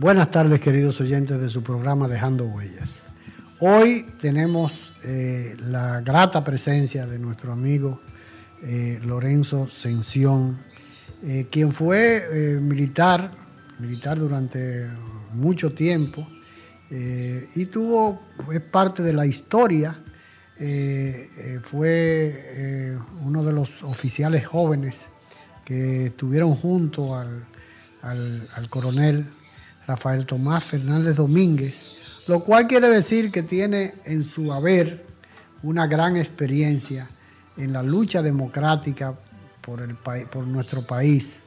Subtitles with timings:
[0.00, 3.00] Buenas tardes, queridos oyentes de su programa Dejando Huellas.
[3.58, 8.00] Hoy tenemos eh, la grata presencia de nuestro amigo
[8.62, 10.56] eh, Lorenzo Sención,
[11.24, 13.32] eh, quien fue militar,
[13.80, 14.86] militar durante
[15.32, 16.24] mucho tiempo
[16.90, 18.22] y tuvo,
[18.52, 19.98] es parte de la historia,
[21.60, 25.06] fue uno de los oficiales jóvenes
[25.64, 27.44] que estuvieron junto al,
[28.02, 29.26] al coronel
[29.88, 31.74] Rafael Tomás Fernández Domínguez,
[32.26, 35.02] lo cual quiere decir que tiene en su haber
[35.62, 37.08] una gran experiencia
[37.56, 39.14] en la lucha democrática
[39.62, 41.40] por, el por nuestro país,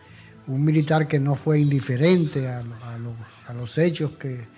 [0.47, 2.63] un militar que no fue indiferente a,
[3.53, 4.49] los hechos que,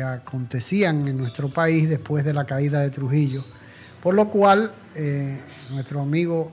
[0.00, 3.44] acontecían en nuestro país después de la caída de Trujillo,
[4.00, 6.52] por lo cual eh, nuestro amigo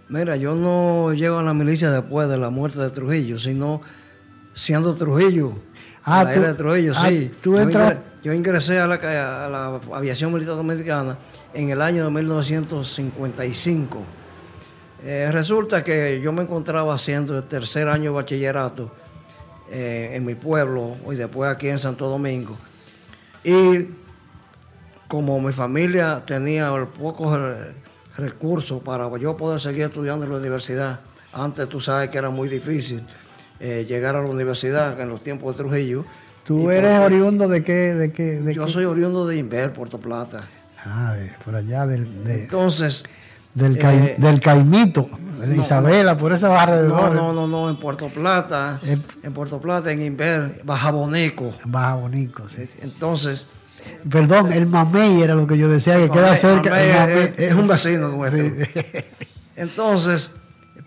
[0.09, 3.83] Mira, yo no llego a la milicia después de la muerte de Trujillo, sino
[4.55, 5.53] siendo Trujillo.
[6.03, 7.31] Ah, la era de Trujillo, ah, sí.
[8.23, 11.19] yo, ingresé, a la, aviación militar dominicana
[11.53, 14.03] en el año de 1955.
[15.05, 18.91] Eh, resulta que yo me encontraba haciendo el tercer año de bachillerato
[19.71, 22.59] eh, en mi pueblo y después aquí en Santo Domingo.
[23.45, 23.87] Y
[25.09, 27.39] como mi familia tenía pocos
[28.17, 31.01] recursos para yo poder seguir estudiando en la universidad,
[31.33, 33.03] antes tú sabes que era muy difícil
[33.61, 36.05] eh, llegar a la universidad en los tiempos de Trujillo.
[36.45, 37.95] ¿Tú eres oriundo de qué?
[37.95, 40.49] De qué yo soy oriundo de Inver, Puerto Plata.
[40.85, 41.15] Ah,
[41.45, 42.07] por allá del...
[42.27, 43.05] Entonces...
[43.59, 45.09] Del, eh, del Caimito.
[45.57, 49.93] Isabela, por esa barra de No, no, no, no, en Puerto Plata, en Puerto Plata,
[49.93, 51.55] en Inver, Baja Bonico.
[51.65, 52.69] Baja Bonico, sí.
[52.81, 53.47] Entonces.
[54.11, 57.09] Perdón, el Mamey era lo que yo decía, que queda cerca.
[57.15, 58.43] es, un vecino nuestro.
[59.57, 60.37] Entonces,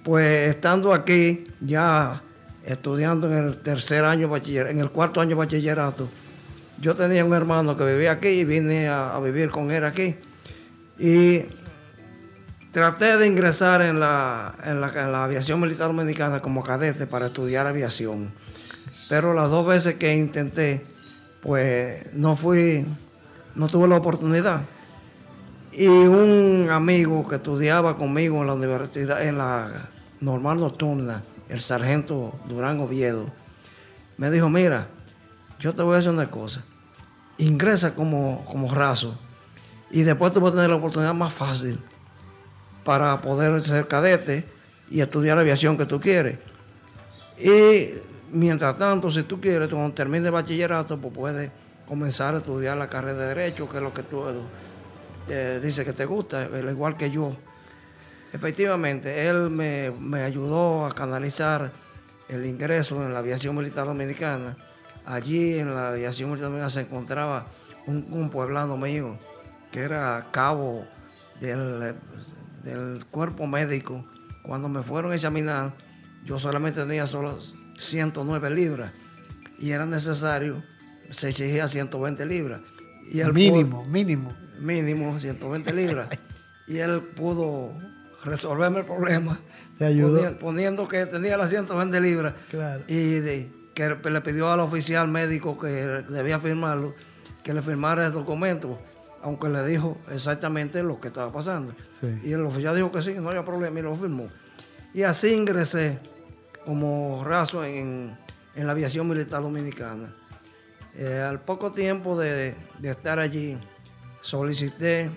[0.03, 2.21] pues estando aquí, ya
[2.63, 6.09] estudiando en el tercer año bachiller, en el cuarto año bachillerato,
[6.79, 10.15] yo tenía un hermano que vivía aquí y vine a vivir con él aquí.
[10.99, 11.45] Y
[12.71, 18.31] Traté de ingresar en la, en la, aviación militar dominicana como cadete para estudiar aviación,
[19.09, 20.85] pero las dos veces que intenté,
[21.41, 22.85] pues no fui,
[23.55, 24.61] no tuve la oportunidad.
[25.73, 29.69] Y un amigo que estudiaba conmigo en la universidad, en la
[30.21, 33.25] normal nocturna, el sargento Durán Oviedo,
[34.15, 34.87] me dijo, mira,
[35.59, 36.63] yo te voy a hacer una cosa,
[37.37, 39.19] ingresa como, como raso
[39.89, 41.77] y después tú vas a tener la oportunidad más fácil
[42.83, 44.43] para poder ser cadete
[44.89, 46.37] y estudiar aviación que tú quieres.
[47.37, 47.89] Y
[48.31, 51.51] mientras tanto, si tú quieres, cuando termine el bachillerato, pues puedes
[51.87, 54.23] comenzar a estudiar la carrera de Derecho, que es lo que tú
[55.27, 57.35] eh, dices que te gusta, igual que yo.
[58.33, 61.71] Efectivamente, él me, ayudó a canalizar
[62.29, 64.55] el ingreso en la aviación militar dominicana.
[65.05, 67.47] Allí en la aviación militar dominicana se encontraba
[67.87, 69.17] un, un pueblano mío
[69.71, 70.85] que era cabo
[71.41, 71.95] del
[72.63, 74.05] del cuerpo médico,
[74.43, 75.73] cuando me fueron a examinar,
[76.25, 77.37] yo solamente tenía solo
[77.77, 78.91] 109 libras
[79.59, 80.63] y era necesario,
[81.09, 82.61] se exigía 120 libras.
[83.11, 84.33] Y mínimo, mínimo.
[84.59, 86.09] Mínimo, 120 libras.
[86.67, 87.73] y él pudo
[88.23, 89.39] resolverme el problema.
[89.77, 90.13] Te ayudó.
[90.13, 92.33] Poniendo, poniendo que tenía las 120 libras.
[92.49, 92.83] Claro.
[92.87, 96.93] Y de- que le pidió al oficial médico que debía firmarlo,
[97.43, 98.79] que le firmara el documento,
[99.23, 101.73] aunque le dijo exactamente lo que estaba pasando.
[102.01, 102.21] Sí.
[102.23, 104.27] Y el oficial dijo que sí, no había problema y lo firmó.
[104.93, 105.99] Y así ingresé
[106.65, 108.15] como raso en,
[108.55, 110.13] en la aviación militar dominicana.
[110.95, 113.55] Eh, al poco tiempo de, de estar allí,
[114.21, 115.09] solicité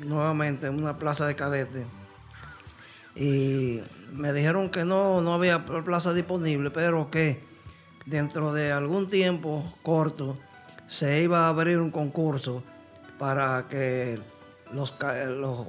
[0.00, 1.86] nuevamente una plaza de cadete
[3.14, 3.80] y
[4.12, 7.40] me dijeron que no, no había plaza disponible, pero que
[8.06, 10.38] dentro de algún tiempo corto
[10.86, 12.62] se iba a abrir un concurso
[13.20, 14.18] para que
[14.72, 14.94] los,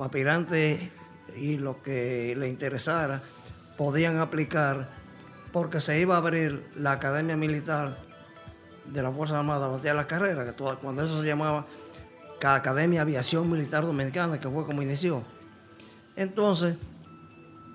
[0.01, 0.79] aspirantes
[1.35, 3.21] y los que le interesara
[3.77, 4.87] podían aplicar
[5.51, 7.97] porque se iba a abrir la Academia Militar
[8.85, 11.65] de la Fuerza Armada Batalla de la Carrera, que toda- cuando eso se llamaba
[12.39, 15.21] Ca- Academia Aviación Militar Dominicana, que fue como inició.
[16.15, 16.77] Entonces,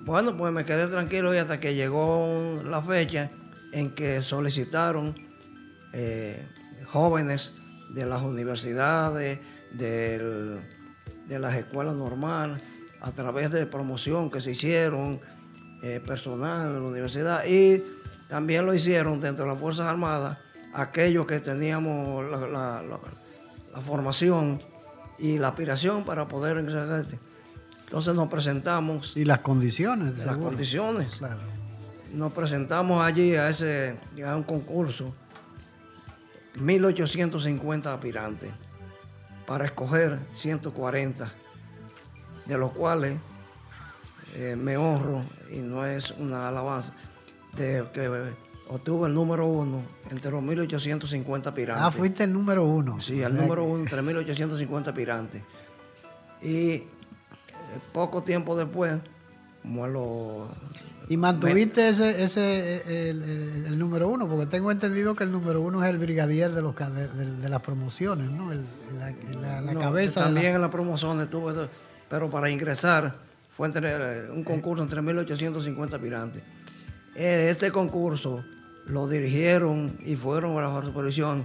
[0.06, 3.30] bueno, pues me quedé tranquilo y hasta que llegó la fecha
[3.72, 5.14] en que solicitaron
[5.92, 6.46] eh,
[6.86, 7.52] jóvenes
[7.90, 9.38] de las universidades,
[9.76, 10.60] del-
[11.28, 12.60] de las escuelas normales,
[13.00, 15.20] a través de promoción que se hicieron,
[15.82, 17.82] eh, personal en la universidad, y
[18.28, 20.38] también lo hicieron dentro de las Fuerzas Armadas,
[20.72, 22.98] aquellos que teníamos la, la- la-
[23.74, 24.60] la formación
[25.18, 27.18] y la aspiración para poder ingresar este.
[27.84, 30.12] Entonces nos presentamos Y las condiciones.
[30.12, 30.48] de las seguro.
[30.50, 31.14] condiciones.
[31.16, 31.40] Claro.
[32.12, 33.96] Nos presentamos allí a ese
[34.26, 35.12] a un concurso,
[36.56, 38.50] 1850 aspirantes,
[39.46, 41.32] para escoger 140,
[42.46, 43.18] de los cuales
[44.34, 46.92] eh, me honro, y no es una alabanza,
[47.56, 48.34] de que
[48.68, 51.84] obtuve el número uno entre los 1850 aspirantes.
[51.84, 53.00] Ah, fuiste el número uno.
[53.00, 55.42] Sí, sea número uno, 3.850 aspirantes.
[56.42, 56.86] Y eh,
[57.92, 58.96] poco tiempo después,
[59.62, 60.48] como a los...
[61.08, 65.60] Y mantuviste ese, ese el, el- el número uno, porque tengo entendido que el número
[65.62, 68.50] uno es el brigadier de los de, de- de las promociones, ¿no?
[68.52, 68.64] El-
[68.98, 70.20] la, la- la No, cabeza.
[70.20, 71.68] la- También en la promoción estuve, eso,
[72.08, 73.14] pero para ingresar
[73.56, 76.42] fue entre, eh, un concurso entre 1.850 aspirantes.
[77.14, 78.42] Eh, Este concurso
[78.86, 81.44] lo dirigieron y fueron bajo la supervisión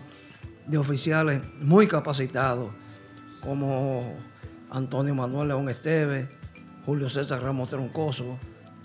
[0.68, 2.72] de oficiales muy capacitados,
[3.42, 4.16] como
[4.72, 6.28] Antonio Manuel León Esteves,
[6.86, 8.38] Julio César Ramos Troncoso,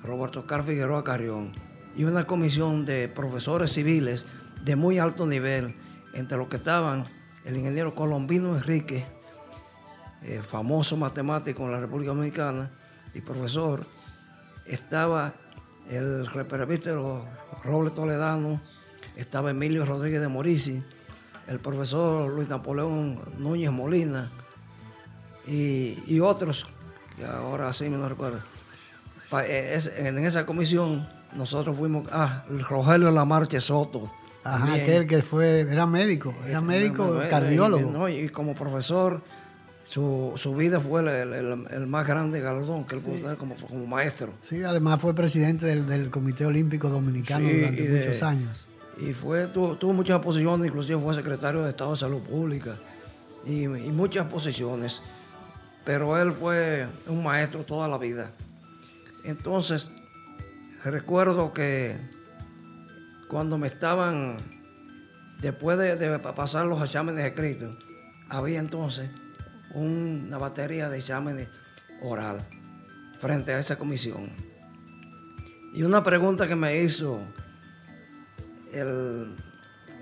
[0.07, 1.53] Roberto Oscar Figueroa Carrión,
[1.97, 4.27] y una comisión de profesores civiles
[4.65, 5.75] de muy alto nivel,
[6.15, 7.05] entre los que estaban
[7.45, 9.05] el ingeniero Colombino Enrique,
[10.23, 12.71] eh, famoso matemático en la República Dominicana
[13.15, 13.85] y profesor,
[14.65, 15.33] estaba
[15.91, 17.25] el represbítero
[17.65, 18.61] Robles Toledano,
[19.17, 20.83] estaba Emilio Rodríguez de Morici,
[21.47, 24.29] el profesor Luis Napoleón Núñez Molina
[25.47, 26.67] y, y otros,
[27.17, 28.41] que ahora sí me no recuerdo.
[29.47, 34.11] Eh, en esa comisión nosotros fuimos, ah, el Rogelio Lamarche Soto.
[34.45, 34.83] Ajá, también.
[34.83, 37.89] aquel que fue, era médico, era médico, No, no, no, cardiólogo.
[37.89, 39.21] Y, no, y como profesor,
[39.83, 43.57] su, su vida fue el, el- el más grande galardón que él pudo tener como,
[43.57, 44.33] como maestro.
[44.43, 48.69] Sí, además fue presidente del, del Comité Olímpico Dominicano Sí, durante de- muchos años.
[48.99, 52.77] Y fue, tuvo, tuvo muchas posiciones, inclusive fue secretario de Estado de Salud Pública
[53.45, 55.03] y, y muchas posiciones.
[55.85, 58.31] Pero él fue un maestro toda la vida.
[59.27, 59.91] Entonces,
[60.85, 61.99] recuerdo que
[63.29, 64.37] cuando me estaban,
[65.41, 67.77] después de, de pasar los exámenes escritos,
[68.29, 69.11] había entonces
[69.75, 71.49] una batería de exámenes
[72.03, 72.47] oral
[73.21, 74.31] frente a esa comisión.
[75.75, 77.21] Y una pregunta que me hizo
[78.73, 79.35] el,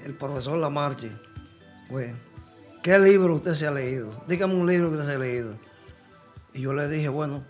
[0.04, 1.12] el profesor Lamarche
[1.88, 2.14] fue,
[2.82, 4.22] ¿qué libro usted se ha leído?
[4.28, 5.56] Dígame un libro que usted se ha leído.
[6.52, 7.42] Y yo le dije, bueno,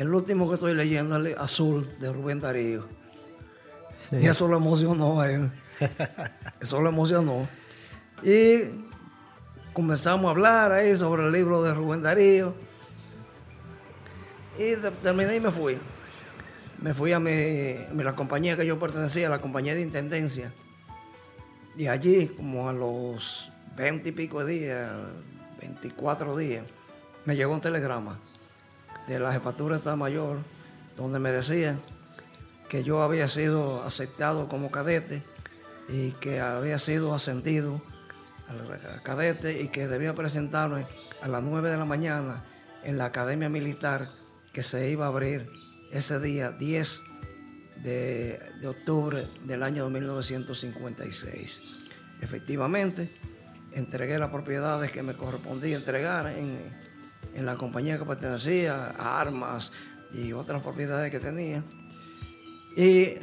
[0.00, 2.84] el último que estoy leyendo es Azul de Rubén Darío.
[4.12, 5.50] Y eso lo emocionó a él.
[6.60, 7.46] Eso lo emocionó.
[8.22, 8.62] Y
[9.72, 12.54] comenzamos a hablar ahí sobre el libro de Rubén Darío.
[14.58, 15.78] Y terminé y me fui.
[16.80, 20.52] Me fui a mi, a mi- la compañía que yo pertenecía, la compañía de intendencia.
[21.76, 24.92] Y allí, como a los 20 y pico de días,
[25.60, 26.64] 24 días,
[27.24, 28.18] me llegó un telegrama
[29.08, 30.38] de la jefatura Estado Mayor,
[30.96, 31.80] donde me decían
[32.68, 35.22] que yo había sido aceptado como cadete
[35.88, 37.80] y que había sido ascendido
[38.48, 40.86] al cadete y que debía presentarme
[41.22, 42.44] a las 9 de la mañana
[42.84, 44.08] en la Academia Militar
[44.52, 45.46] que se iba a abrir
[45.90, 47.02] ese día 10
[47.82, 51.62] de, de octubre del año 1956.
[52.20, 53.10] Efectivamente,
[53.72, 56.58] entregué las propiedades que me correspondía entregar en,
[57.34, 59.72] en la compañía que pertenecía, armas,
[60.12, 61.62] y otras propiedades que tenía.
[62.76, 63.14] Y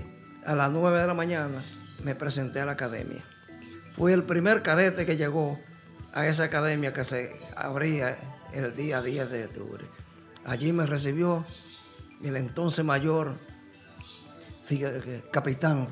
[0.46, 1.64] a las 9 de la mañana
[2.04, 3.24] me presenté a la academia.
[3.96, 5.60] Fui el primer cadete que llegó
[6.14, 8.18] a esa academia que se abría
[8.54, 9.86] el día 10 de octubre.
[10.46, 11.46] Allí me recibió
[12.24, 13.36] el entonces mayor
[15.32, 15.88] capitán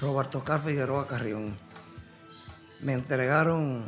[0.00, 1.56] Roberto Carlos Figueroa Carrión.
[2.80, 3.84] Me entregaron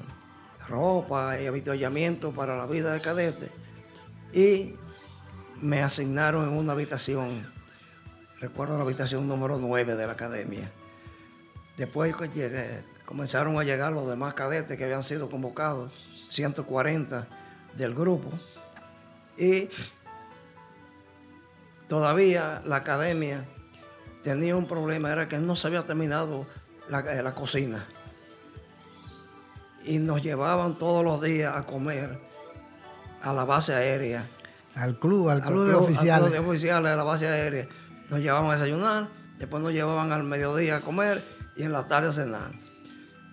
[0.69, 3.51] ropa y habituallamiento para la vida de cadete
[4.33, 4.75] y
[5.61, 7.47] me asignaron en una habitación,
[8.41, 10.71] recuerdo la habitación número 9 de la academia.
[11.77, 12.15] Después
[13.05, 15.93] comenzaron a llegar los demás cadetes que habían sido convocados,
[16.29, 17.27] 140
[17.77, 18.31] del grupo,
[19.37, 19.69] y
[21.89, 23.45] todavía la academia
[24.23, 26.47] tenía un problema, era que no se había terminado
[26.89, 27.87] la, eh, cocina.
[29.85, 32.19] Y nos llevaban todos los días a comer
[33.23, 34.25] a la base aérea.
[34.75, 36.13] Al club, al club, de oficiales.
[36.13, 37.69] Al club de oficiales de la base aérea.
[38.11, 41.23] Nos llevaban a desayunar, después nos llevaban al mediodía a comer
[41.57, 42.51] y en la tarde a cenar.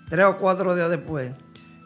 [0.10, 1.31] Tres o cuatro días después,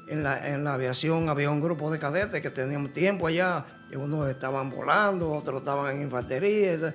[0.07, 3.95] en la, en la aviación había un grupo de cadetes que tenían tiempo allá, y
[3.95, 6.93] unos estaban volando, otros estaban en infantería.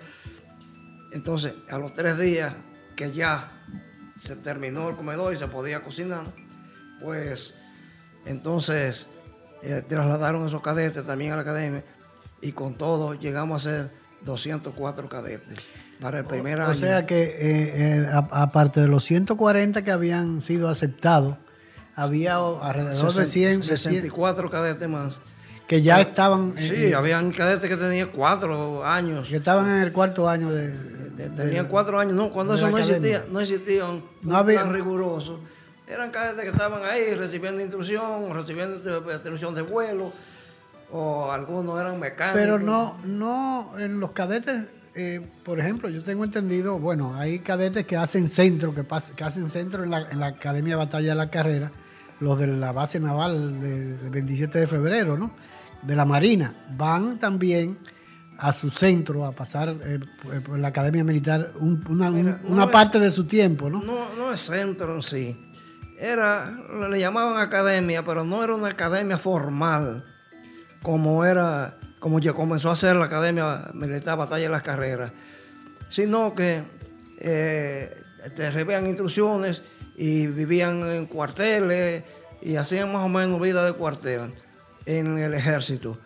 [1.13, 2.53] Entonces, a los tres días
[2.97, 3.51] que ya
[4.21, 6.25] se terminó el comedor y se podía cocinar,
[7.03, 7.55] pues
[8.27, 9.09] entonces
[9.63, 11.85] eh, trasladaron esos cadetes también a la academia
[12.41, 13.91] y con todo llegamos a ser
[14.25, 15.59] 204 cadetes
[16.01, 16.73] para el primer año.
[16.73, 21.37] O sea que eh, eh, aparte de los 140 que habían sido aceptados,
[21.95, 23.63] había alrededor de 100...
[23.63, 25.21] 64 cadetes más
[25.71, 26.57] que ya estaban.
[26.59, 29.29] Sí, habían cadetes que tenían cuatro años.
[29.29, 30.75] Que estaban en el cuarto año de.
[31.37, 35.39] tenían cuatro años, no, cuando eso no existía, no existía un plan riguroso.
[35.91, 40.13] Eran cadetes que estaban ahí recibiendo instrucción, recibiendo instrucción de vuelo,
[40.93, 42.41] o algunos eran mecánicos.
[42.41, 44.63] Pero no, no, en los cadetes,
[44.95, 48.85] eh, por ejemplo, yo tengo entendido, bueno, hay cadetes que hacen centro, que,
[49.17, 51.73] que hacen centro en la, en la Academia de Batalla de la Carrera,
[52.21, 55.33] los de la base naval del 27 de febrero, ¿no?
[55.83, 57.79] de la Marina van también
[58.39, 60.01] a su centro a pasar eh,
[60.45, 63.83] por la Academia Militar una, parte de su tiempo, ¿no?
[63.83, 64.15] ¿no?
[64.17, 65.37] No es centro en sí.
[66.01, 66.51] Era,
[66.89, 70.03] le llamaban academia, pero no era una academia formal,
[70.81, 75.13] como era, como ya comenzó a ser la Academia Militar Batalla de las Carreras,
[75.91, 76.63] sino que
[77.19, 77.95] eh,
[78.35, 79.63] te recibían instrucciones
[79.95, 82.03] y vivían en cuarteles
[82.41, 84.33] y hacían más o menos vida de cuartel
[84.87, 85.99] en el ejército.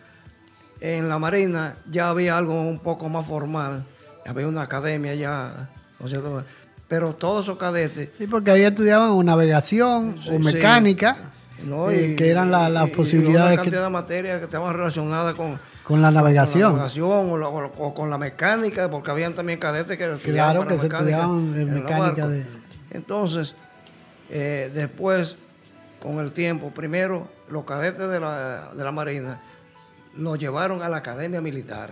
[0.81, 3.85] En la Marina ya había algo un poco más formal,
[4.25, 5.69] había una academia ya,
[6.01, 6.43] ¿no
[6.87, 8.09] Pero todos esos cadetes...
[8.17, 11.33] Sí, porque ahí estudiaban o navegación o mecánica,
[11.91, 13.53] eh, que eran las posibilidades...
[13.53, 16.71] Y cantidad de materias que estaban relacionadas con, con la navegación.
[16.71, 20.87] Con la navegación o, con la mecánica, porque habían también cadetes que Claro, que se
[20.87, 22.45] estudiaban en mecánica de...
[22.91, 23.55] Entonces,
[24.29, 25.37] eh, después,
[26.01, 29.41] con el tiempo, primero los cadetes de la, Marina
[30.15, 31.91] los llevaron a la Academia Militar.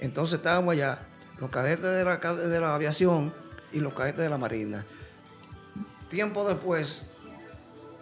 [0.00, 0.98] Entonces estábamos allá,
[1.40, 3.32] los cadetes de la, de la aviación
[3.72, 4.84] y los cadetes de la Marina.
[6.10, 7.06] Tiempo después,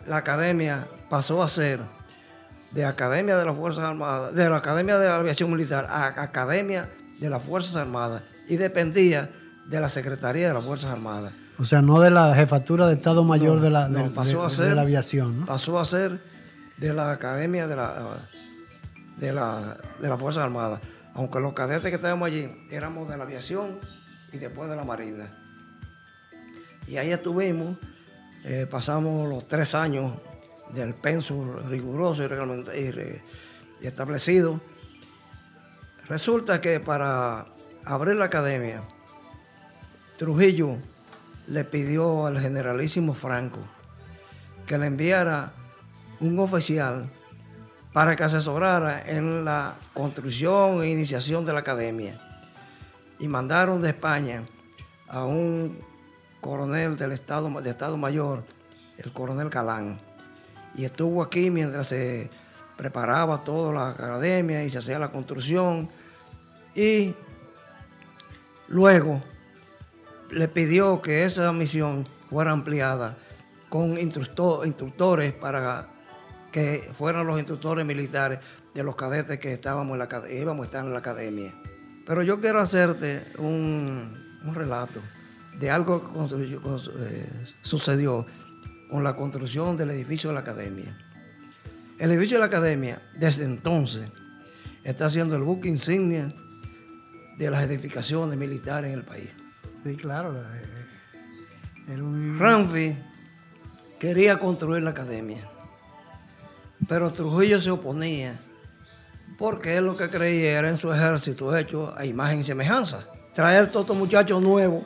[0.07, 1.81] la academia pasó a ser
[2.73, 6.89] de Academia de las Fuerzas Armadas, de la Academia de la Aviación Militar a Academia
[7.21, 9.31] de las Fuerzas Armadas y dependía
[9.67, 11.33] de la Secretaría de las Fuerzas Armadas.
[11.59, 14.83] O sea, no de la jefatura de Estado Mayor de, la, pasó a ser, la
[14.83, 15.45] aviación.
[15.47, 16.21] Pasó a ser
[16.79, 17.93] de la Academia de la,
[19.19, 20.81] de la, de la Fuerza Armada.
[21.15, 23.79] Aunque los cadetes que estábamos allí éramos de la aviación
[24.33, 25.31] y después de la Marina.
[26.91, 27.79] Y ahí estuvimos,
[28.43, 30.13] eh, pasamos los tres años
[30.71, 33.23] del penso riguroso y,
[33.81, 34.61] y establecido.
[36.09, 37.47] Resulta que para
[37.85, 38.83] abrir la academia,
[40.19, 40.79] Trujillo
[41.47, 43.61] le pidió al generalísimo Franco
[44.67, 45.53] que le enviara
[46.19, 47.09] un oficial
[47.93, 52.21] para que asesorara en la construcción e iniciación de la academia.
[53.21, 54.43] Y mandaron de España
[55.07, 55.89] a un
[56.41, 58.45] coronel del Estado, de Estado Mayor,
[58.99, 60.01] el coronel Calán.
[60.75, 62.31] Y estuvo aquí mientras se
[62.77, 65.91] preparaba toda la academia y se hacía la construcción.
[66.75, 67.15] Y
[68.69, 69.23] luego
[70.31, 73.17] le pidió que esa misión fuera ampliada
[73.69, 75.87] con instructores para
[76.53, 78.41] que fueran los instructores militares
[78.75, 81.53] de los cadetes que estábamos en la, íbamos a estar en la academia.
[82.07, 84.17] Pero yo quiero hacerte un,
[84.55, 85.01] relato
[85.61, 87.29] de algo que eh,
[87.61, 88.27] sucedió
[88.91, 90.97] con la construcción del edificio de la academia.
[91.99, 94.09] El edificio de la academia, desde entonces,
[94.85, 96.33] está siendo el buque insignia
[97.37, 99.29] de las edificaciones militares en el país.
[99.85, 100.35] Sí, claro.
[102.39, 102.97] Ramfi
[103.99, 105.47] quería construir la academia,
[106.89, 108.41] pero Trujillo se oponía
[109.39, 113.07] porque él lo que creía era en su ejército hecho a imagen y semejanza.
[113.35, 114.85] Traer todos estos muchachos nuevos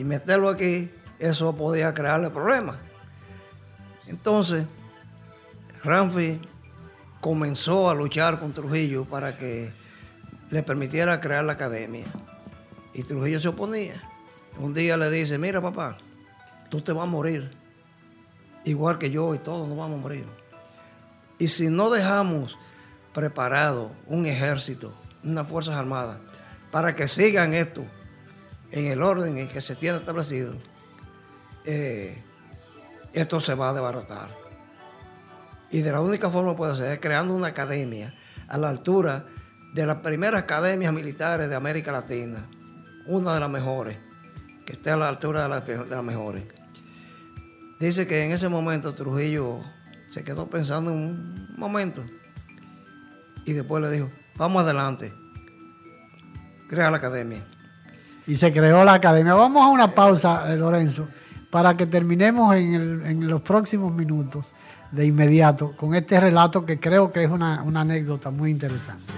[0.00, 2.76] y meterlo aquí, eso podía crearle problemas.
[4.06, 4.64] Entonces,
[5.84, 6.40] Ramfi
[7.20, 9.74] comenzó a luchar con Trujillo para que
[10.48, 12.06] le permitiera crear la academia.
[12.94, 14.02] Y Trujillo se oponía.
[14.58, 15.98] Un día le dice, mira papá,
[16.70, 17.50] tú te vas a morir,
[18.64, 20.24] igual que yo y todos nos vamos a morir.
[21.38, 22.56] Y si no dejamos
[23.12, 26.20] preparado un ejército, unas fuerzas armadas,
[26.70, 27.84] para que sigan esto
[28.70, 30.54] en el orden en que se tiene establecido,
[31.64, 32.22] eh,
[33.12, 34.30] esto se va a desbaratar.
[35.70, 38.14] Y de la única forma puede ser es creando una academia
[38.48, 39.24] a la altura
[39.74, 42.46] de las primeras academias militares de América Latina,
[43.06, 43.96] una de las mejores,
[44.66, 46.44] que esté a la altura de, de las mejores.
[47.78, 49.60] Dice que en ese momento Trujillo
[50.10, 52.04] se quedó pensando un momento
[53.44, 55.12] y después le dijo, vamos adelante,
[56.68, 57.46] crea la academia.
[58.30, 59.34] Y se creó la academia.
[59.34, 61.08] Vamos a una pausa, eh, Lorenzo,
[61.50, 64.52] para que terminemos en, los próximos minutos
[64.92, 69.12] de inmediato con este relato que creo que es una, anécdota muy interesante.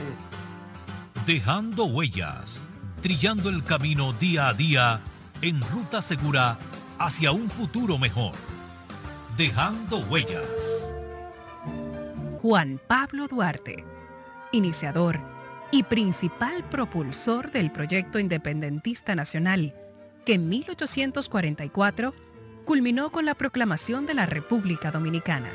[1.26, 2.58] Dejando huellas,
[3.02, 5.00] trillando el camino día a día
[5.42, 6.56] en ruta segura
[6.98, 8.32] hacia un futuro mejor.
[9.36, 10.46] Dejando huellas.
[12.40, 13.84] Juan Pablo Duarte
[14.52, 15.31] iniciador
[15.72, 19.74] y principal propulsor del proyecto independentista nacional,
[20.24, 22.14] que en 1844
[22.64, 25.50] culminó con la proclamación de la República Dominicana.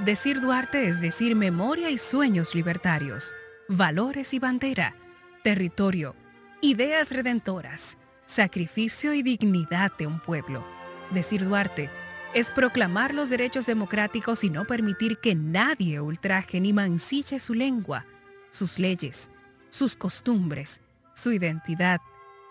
[0.00, 3.34] Decir Duarte es decir memoria y sueños libertarios,
[3.68, 4.96] valores y bandera,
[5.44, 6.16] territorio,
[6.62, 10.64] ideas redentoras, sacrificio y dignidad de un pueblo.
[11.10, 11.90] Decir Duarte
[12.32, 18.06] es proclamar los derechos democráticos y no permitir que nadie ultraje ni mancille su lengua,
[18.50, 19.30] sus leyes,
[19.70, 20.80] sus costumbres,
[21.14, 22.00] su identidad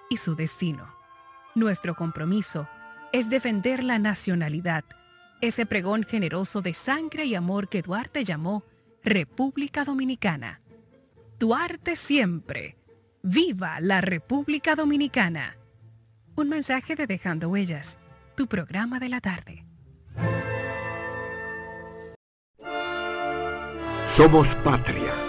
[0.10, 0.94] y su destino.
[1.56, 2.68] Nuestro compromiso
[3.12, 4.84] es defender la nacionalidad,
[5.42, 8.64] ese pregón generoso de sangre y amor que Duarte llamó
[9.04, 10.62] República Dominicana.
[11.40, 12.78] Duarte siempre.
[13.22, 15.58] ¡Viva la República Dominicana!
[16.36, 17.98] Un mensaje de Dejando Huellas,
[18.36, 19.66] tu programa de la tarde.
[24.08, 25.29] Somos patria.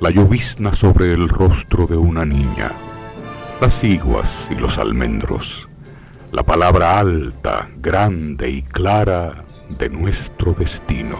[0.00, 2.72] la llovizna sobre el rostro de una niña,
[3.60, 5.68] las iguas y los almendros,
[6.32, 11.18] la palabra alta, grande y clara de nuestro destino.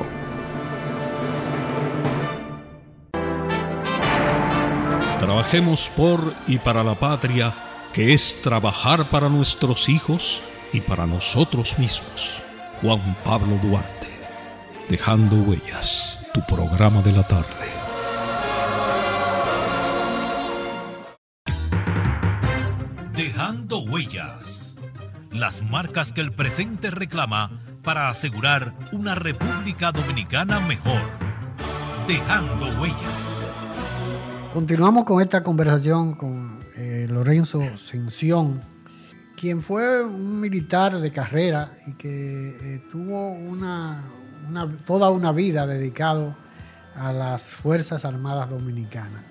[5.20, 7.54] Trabajemos por y para la patria,
[7.92, 12.42] que es trabajar para nuestros hijos y para nosotros mismos.
[12.82, 14.08] Juan Pablo Duarte,
[14.88, 17.84] dejando huellas, tu programa de la tarde.
[23.94, 24.74] Huellas,
[25.30, 31.00] las marcas que el presente reclama para asegurar una República Dominicana mejor.
[32.09, 32.98] Dejando huellas.
[34.52, 38.61] Continuamos con esta conversación con eh, Lorenzo Cinción,
[39.37, 44.02] quien fue un militar de carrera y que eh, tuvo una,
[44.88, 46.35] toda una vida dedicado
[46.96, 49.22] a las Fuerzas Armadas Dominicanas.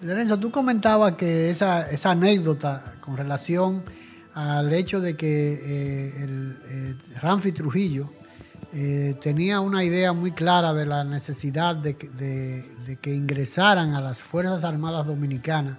[0.00, 3.82] Lorenzo, tú comentabas que esa, anécdota con relación
[4.34, 8.10] al hecho de que eh, el, Ramfi Trujillo
[9.20, 15.06] tenía una idea muy clara de la necesidad de, que ingresaran a las Fuerzas Armadas
[15.06, 15.76] Dominicanas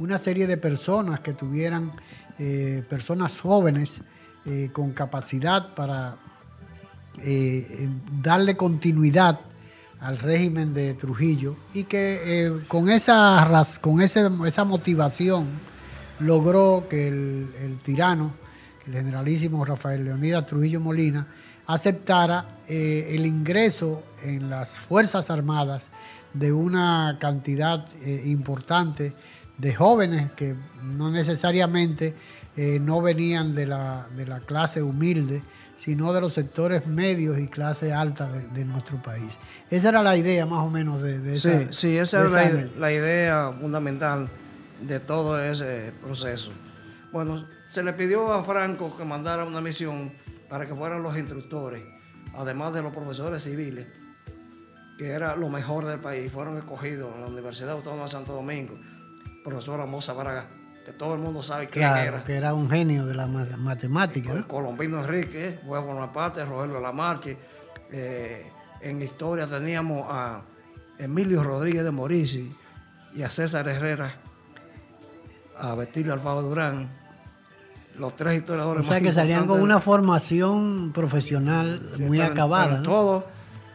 [0.00, 1.92] una serie de personas que tuvieran,
[2.38, 3.98] eh, personas jóvenes
[4.46, 6.16] eh, con capacidad para
[7.22, 7.88] eh,
[8.22, 9.38] darle continuidad
[10.00, 13.46] al régimen de Trujillo y que con, esa,
[13.82, 15.46] con esa motivación
[16.20, 18.32] logró que el, el tirano,
[18.86, 21.26] el generalísimo Rafael Leonidas Trujillo Molina,
[21.66, 25.90] aceptara el ingreso en las Fuerzas Armadas
[26.34, 29.12] de una cantidad eh, importante
[29.58, 32.14] de jóvenes que no necesariamente
[32.56, 35.42] eh, no venían de la, de la, clase humilde,
[35.76, 39.38] sino de los sectores medios y clase alta de, nuestro país.
[39.70, 41.60] Esa era la idea más o menos de, de esa.
[41.60, 44.28] Sí, sí esa era la, idea fundamental
[44.80, 46.52] de todo ese proceso.
[47.12, 50.12] Bueno, se le pidió a Franco que mandara una misión
[50.48, 51.82] para que fueran los instructores,
[52.34, 53.86] además de los profesores civiles,
[54.98, 58.78] que era lo mejor del país, fueron escogidos en la Universidad Autónoma de Santo Domingo,
[59.44, 60.46] profesora Moza Braga,
[60.84, 62.24] que todo el mundo sabe quién era.
[62.24, 64.42] que era un genio de la matemática.
[64.46, 67.36] Colombino Enrique, fue a Bonaparte, Rogelio Lamarche.
[67.92, 70.42] Eh, en historia teníamos a
[70.98, 72.54] Emilio Rodríguez de Morisi
[73.14, 74.14] y a César Herrera,
[75.60, 76.88] a Bestilio Alfaro Durán,
[77.98, 82.80] los tres historiadores o sea, que salían con una formación profesional muy acabada.
[82.80, 83.24] ¿no?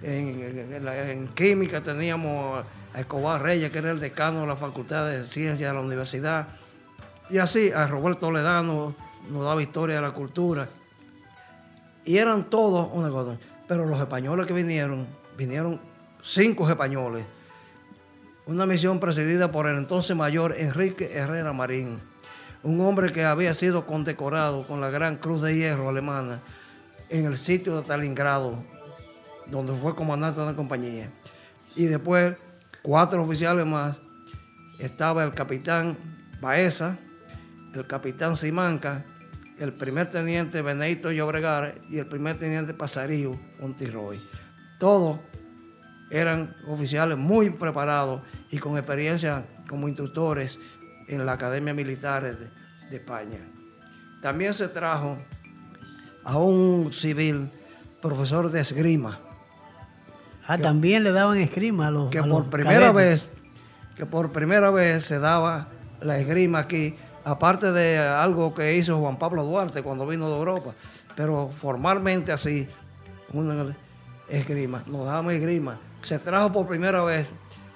[0.01, 5.69] En, química teníamos a Escobar Reyes, que era el decano de la Facultad de Ciencias
[5.69, 6.47] de la universidad.
[7.29, 8.95] Y así, a Roberto Toledano
[9.29, 10.69] nos daba historia de la cultura.
[12.03, 13.37] Y eran todos una cosa.
[13.67, 15.79] Pero los españoles que vinieron, vinieron
[16.21, 17.25] cinco españoles.
[18.47, 21.99] Una misión presidida por el entonces mayor Enrique Herrera Marín,
[22.63, 26.41] un hombre que había sido condecorado con la Gran Cruz de Hierro alemana
[27.10, 28.75] en el sitio de Stalingrado
[29.47, 31.10] donde fue comandante de la compañía.
[31.75, 32.36] Y después,
[32.81, 33.97] cuatro oficiales más.
[34.79, 35.97] Estaba el capitán
[36.41, 36.97] Baeza,
[37.73, 39.05] el capitán Simanca,
[39.58, 44.19] el primer teniente Benedito Llobregar y el primer teniente Pasarillo Montiroy.
[44.77, 45.19] Todos
[46.09, 50.59] eran oficiales muy preparados y con experiencia como instructores
[51.07, 52.49] en la Academia Militar de,
[52.89, 53.39] de España.
[54.21, 55.17] También se trajo
[56.23, 57.49] a un civil
[58.01, 59.19] profesor de esgrima,
[60.47, 63.31] Ah, también le daban esgrima a los Que por primera vez,
[63.95, 65.67] que por primera vez se daba
[66.01, 70.71] la esgrima aquí, aparte de algo que hizo Juan Pablo Duarte cuando vino de Europa,
[71.15, 72.67] pero formalmente así,
[73.33, 73.75] una
[74.29, 75.79] esgrima, nos daban esgrima.
[76.05, 77.27] Se trajo por primera vez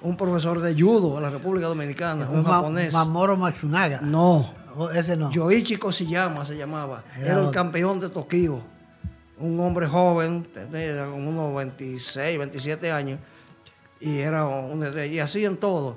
[0.02, 2.92] un profesor de judo en la República Dominicana, un, japonés.
[2.92, 4.00] Mamoro Matsunaga.
[4.02, 4.54] No.
[4.94, 5.32] Ese no.
[5.32, 7.02] Yoichi Koshiyama se llamaba.
[7.18, 8.60] Era, el campeón de Tokio
[9.40, 13.18] un hombre joven, tenía como unos 26, 27 años,
[13.98, 15.96] y era un, y así en todo,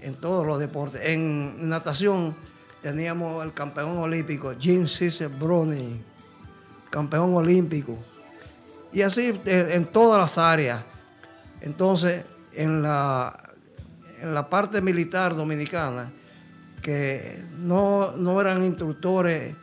[0.00, 1.02] en todos los deportes.
[1.04, 2.34] En natación
[2.80, 6.00] teníamos el campeón olímpico, Jim Cisse Bruni,
[6.88, 7.98] campeón olímpico,
[8.92, 10.82] y así en todas las áreas.
[11.60, 13.38] Entonces, en la,
[14.20, 16.10] en la parte militar dominicana,
[16.82, 19.54] que no, no eran instructores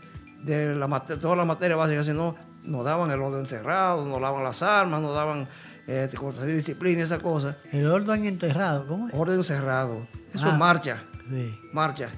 [0.44, 4.62] de la, toda la materia básica, sino nos daban el orden encerrado, nos daban las
[4.62, 5.48] armas, nos daban
[5.88, 6.10] eh,
[6.46, 7.58] disciplina, esa cosa.
[7.72, 8.88] ¿El orden enterrado?
[8.88, 9.14] ¿Cómo es?
[9.14, 10.02] Orden cerrado.
[10.34, 11.04] Eso es ah, marcha.
[11.30, 11.60] Sí.
[11.74, 12.10] Marcha.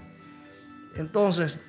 [0.96, 1.60] Entonces.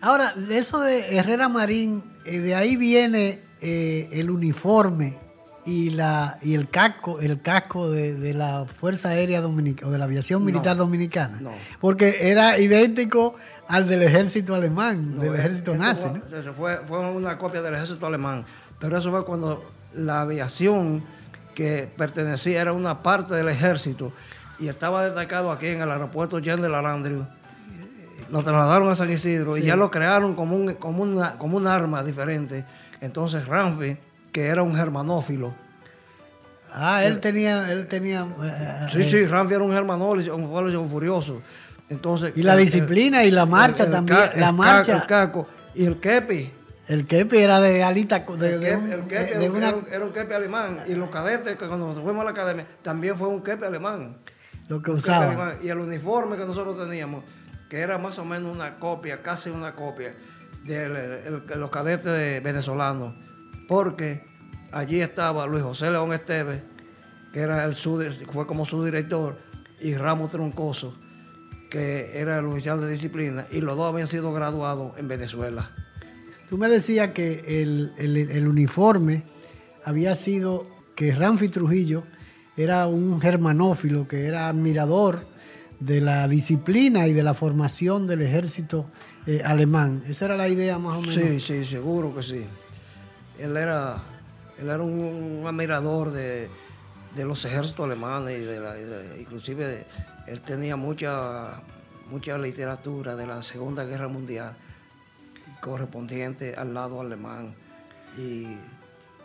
[0.00, 5.18] Ahora, eso de Herrera Marín, eh, de ahí viene eh, el uniforme
[5.64, 10.04] y la y el casco, el casco de, la Fuerza Aérea Dominicana o de la
[10.04, 11.40] Aviación Militar Dominicana.
[11.80, 13.36] Porque era idéntico
[13.68, 16.06] al del ejército alemán, del ejército nazi.
[16.56, 18.44] Fue, fue, una copia del ejército alemán,
[18.78, 21.02] pero eso fue cuando la aviación
[21.54, 24.12] que pertenecía era una parte del ejército
[24.58, 27.26] y estaba destacado aquí en el aeropuerto Jean de Lalandrio
[28.32, 31.66] lo trasladaron a San Isidro y ya lo crearon como un, como, una, como un
[31.66, 32.64] arma diferente.
[33.02, 33.98] Entonces Ramfi,
[34.32, 35.54] que era un germanófilo.
[36.72, 38.26] Ah, él tenía, él tenía.
[38.42, 41.42] Eh, sí, sí, Ramfi era un germanófilo, un furioso.
[41.90, 44.18] Entonces, y la disciplina y la marcha también.
[44.36, 44.96] la marcha.
[44.96, 46.50] el caco y el kepi.
[46.88, 48.20] El kepi era de alita.
[48.20, 49.56] De, el kepi,
[49.90, 50.80] era, un, kepi alemán.
[50.88, 54.16] Y los cadetes, que cuando fuimos a la academia, también fue un kepi alemán.
[54.68, 55.58] Lo que usaban.
[55.62, 57.22] Y el uniforme que nosotros teníamos
[57.72, 60.14] que era más o menos una copia, casi una copia
[60.64, 63.14] de los cadetes venezolanos,
[63.72, 64.20] porque
[64.70, 66.60] allí estaba Luis José León Esteves,
[67.32, 69.38] que era el fue como su director,
[69.80, 70.92] y Ramos Troncoso,
[71.70, 75.70] que era el oficial de disciplina, y los dos habían sido graduados en Venezuela.
[76.50, 79.22] Tú me decías que el, el uniforme
[79.84, 82.02] había sido que Ramfi Trujillo
[82.58, 85.24] era un germanófilo, que era admirador
[85.80, 88.84] de la disciplina y de la formación del ejército
[89.26, 90.04] eh, alemán.
[90.06, 91.14] Esa era la idea más o menos.
[91.14, 92.44] Sí, sí, seguro que sí.
[93.38, 93.96] Él era,
[94.58, 96.48] él era un, admirador de,
[97.16, 98.74] los ejércitos alemanes y de la,
[99.18, 99.86] inclusive
[100.26, 101.60] él tenía mucha,
[102.10, 104.54] mucha literatura de la Segunda Guerra Mundial
[105.60, 107.54] correspondiente al lado alemán.
[108.16, 108.56] Y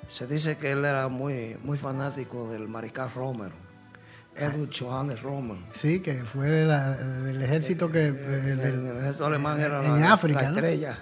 [0.08, 3.67] se dice que él era muy, muy fanático del mariscal Romero
[4.38, 5.60] Edward Johannes Roman.
[5.74, 8.08] Sí, que fue del ejército que...
[8.08, 8.60] el,
[9.00, 11.00] ejército alemán era en la, África, estrella.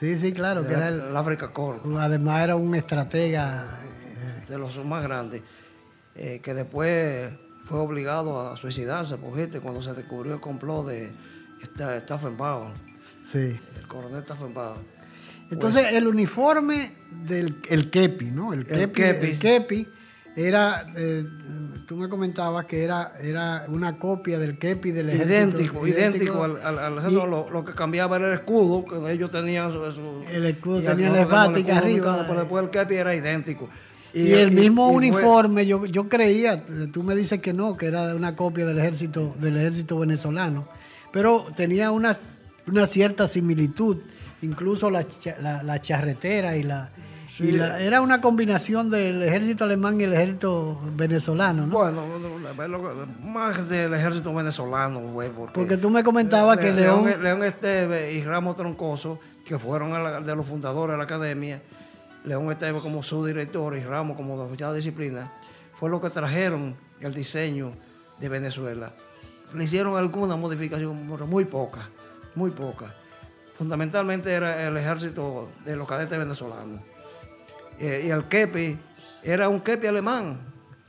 [0.00, 1.80] Sí, sí, claro, que era el, África Corps.
[1.98, 3.80] Además era un estratega...
[3.82, 5.42] Eh, de los más grandes,
[6.16, 7.30] eh, que después
[7.64, 11.12] fue obligado a suicidarse por gente cuando se descubrió el complot de
[12.00, 12.72] Staffenbauer.
[13.32, 13.58] Sí.
[13.76, 14.94] El coronel Staffenbauer.
[15.50, 16.92] Entonces, pues el uniforme
[17.26, 18.52] del el kepi, ¿no?
[18.52, 19.88] El, kepi, el kepi
[20.36, 21.24] era, eh,
[21.86, 25.32] tú me comentabas que era, era una copia del kepi del ejército.
[25.32, 30.24] Idéntico, idéntico, al, al, lo, que cambiaba era el escudo, que ellos tenían su...
[30.30, 32.24] el escudo tenía la esvática arriba.
[32.26, 33.68] pero después el kepi era idéntico.
[34.12, 38.36] Y, el mismo uniforme, yo, yo creía, tú me dices que no, que era una
[38.36, 40.68] copia del ejército, del ejército venezolano,
[41.12, 42.16] pero tenía una,
[42.68, 43.96] una cierta similitud,
[44.42, 45.04] incluso la,
[45.64, 46.92] la charretera y la,
[47.40, 51.74] era una combinación del ejército alemán y el ejército venezolano, ¿no?
[51.74, 52.04] Bueno,
[53.22, 55.30] más del ejército venezolano, güey.
[55.30, 57.06] Porque, tú me comentabas que León...
[57.20, 61.60] León Esteve y Ramos Troncoso, que fueron de los fundadores de la academia,
[62.24, 65.32] León Esteve como su director y Ramos como de disciplina,
[65.78, 67.72] fue lo que trajeron el diseño
[68.20, 68.92] de Venezuela.
[69.54, 71.88] Le hicieron alguna modificación, muy poca,
[72.34, 72.94] muy poca.
[73.58, 76.80] Fundamentalmente era el ejército de los cadetes venezolanos.
[77.78, 78.78] Eh, y el kepi
[79.22, 80.38] era un kepi alemán,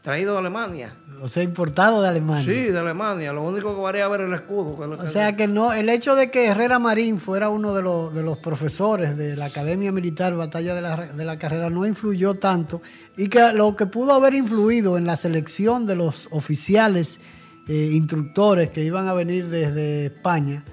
[0.02, 0.94] traído de Alemania.
[1.22, 2.44] O sea, importado de Alemania.
[2.44, 3.32] Sí, de Alemania.
[3.32, 4.78] Lo único que variaba era el escudo.
[4.78, 8.22] o sea, que no, el hecho de que Herrera Marín fuera uno de los, de
[8.22, 12.82] los profesores de la Academia Militar Batalla de la, de la Carrera no influyó tanto
[13.16, 17.20] y que lo que pudo haber influido en la selección de los oficiales
[17.68, 20.64] eh, instructores que iban a venir desde España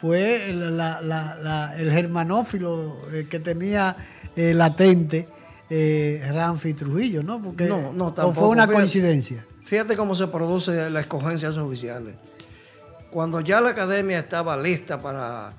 [0.00, 3.96] fue el, el germanófilo eh, que tenía
[4.36, 5.26] latente
[5.70, 7.40] eh, Ramfi Trujillo, ¿no?
[7.42, 8.40] Porque no, no, tampoco.
[8.40, 9.44] fue una coincidencia.
[9.64, 12.14] Fíjate cómo se produce la escogencia de esos oficiales.
[13.10, 15.52] Cuando ya la academia estaba lista para,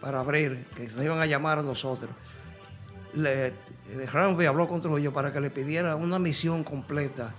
[0.00, 2.10] para abrir, que nos iban a llamar a nosotros,
[3.14, 3.52] le,
[4.12, 7.32] Ramfi habló con Trujillo para que le pidiera una misión completa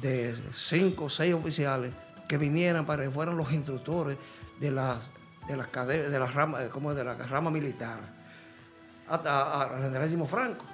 [0.00, 1.92] de cinco o seis oficiales
[2.26, 4.16] que vinieran para que fueran los instructores
[4.60, 5.10] de las
[5.46, 7.98] de las de la rama, como de la rama militar,
[9.08, 10.64] hasta al generalísimo Franco.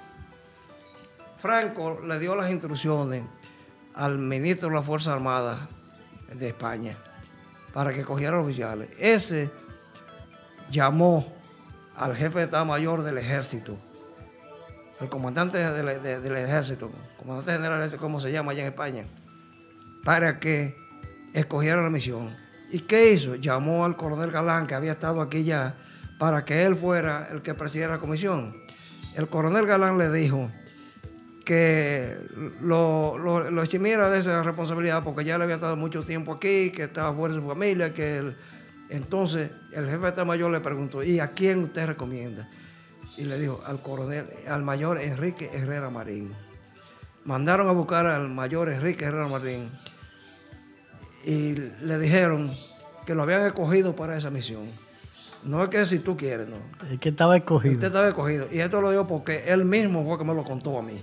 [1.39, 3.23] Franco le dio las instrucciones
[3.95, 5.59] al ministro de las Fuerzas Armadas
[6.33, 6.97] de España
[7.73, 8.89] para que cogiera los oficiales.
[8.97, 9.49] Ese
[10.69, 11.31] llamó
[11.95, 13.77] al jefe de Estado Mayor del Ejército,
[14.99, 19.05] el comandante del, Ejército, comandante general, como se llama allá en España,
[20.03, 20.75] para que
[21.33, 22.35] escogiera la misión.
[22.71, 23.35] ¿Y qué hizo?
[23.35, 25.75] Llamó al coronel Galán, que había estado aquí ya,
[26.19, 28.55] para que él fuera el que presidiera la comisión.
[29.15, 30.51] El coronel Galán le dijo,
[31.49, 32.15] que
[32.61, 36.83] lo, lo, eximiera de esa responsabilidad porque ya le había dado mucho tiempo aquí, que
[36.83, 38.35] estaba fuera de su familia, que
[38.89, 42.47] Entonces el jefe de Estado Mayor le preguntó, ¿y a quién usted recomienda?
[43.17, 46.35] Y le dijo, al coronel, al mayor Enrique Herrera Marín.
[47.25, 49.71] Mandaron a buscar al mayor Enrique Herrera Marín
[51.25, 52.53] y le dijeron
[53.07, 54.67] que lo habían escogido para esa misión.
[55.43, 56.57] No es que si tú quieres, no.
[56.91, 57.73] Es que estaba escogido.
[57.73, 58.47] Usted estaba escogido.
[58.51, 61.01] Y esto lo digo porque él mismo fue que me lo contó a mí.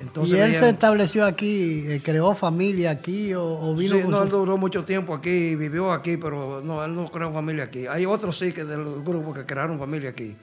[0.00, 3.96] Entonces, ¿Y él se estableció aquí, eh, creó familia aquí o, vino?
[3.96, 7.64] Sí, no, él duró mucho tiempo aquí, vivió aquí, pero no, él no creó familia
[7.64, 7.86] aquí.
[7.86, 10.36] Hay otros sí que del grupo que crearon familia aquí.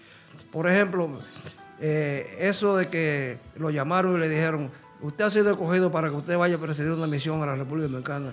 [0.52, 1.10] Por ejemplo,
[1.80, 6.16] eh, eso de que lo llamaron y le dijeron, usted ha sido escogido para que
[6.16, 8.32] usted vaya a presidir una misión a la República Dominicana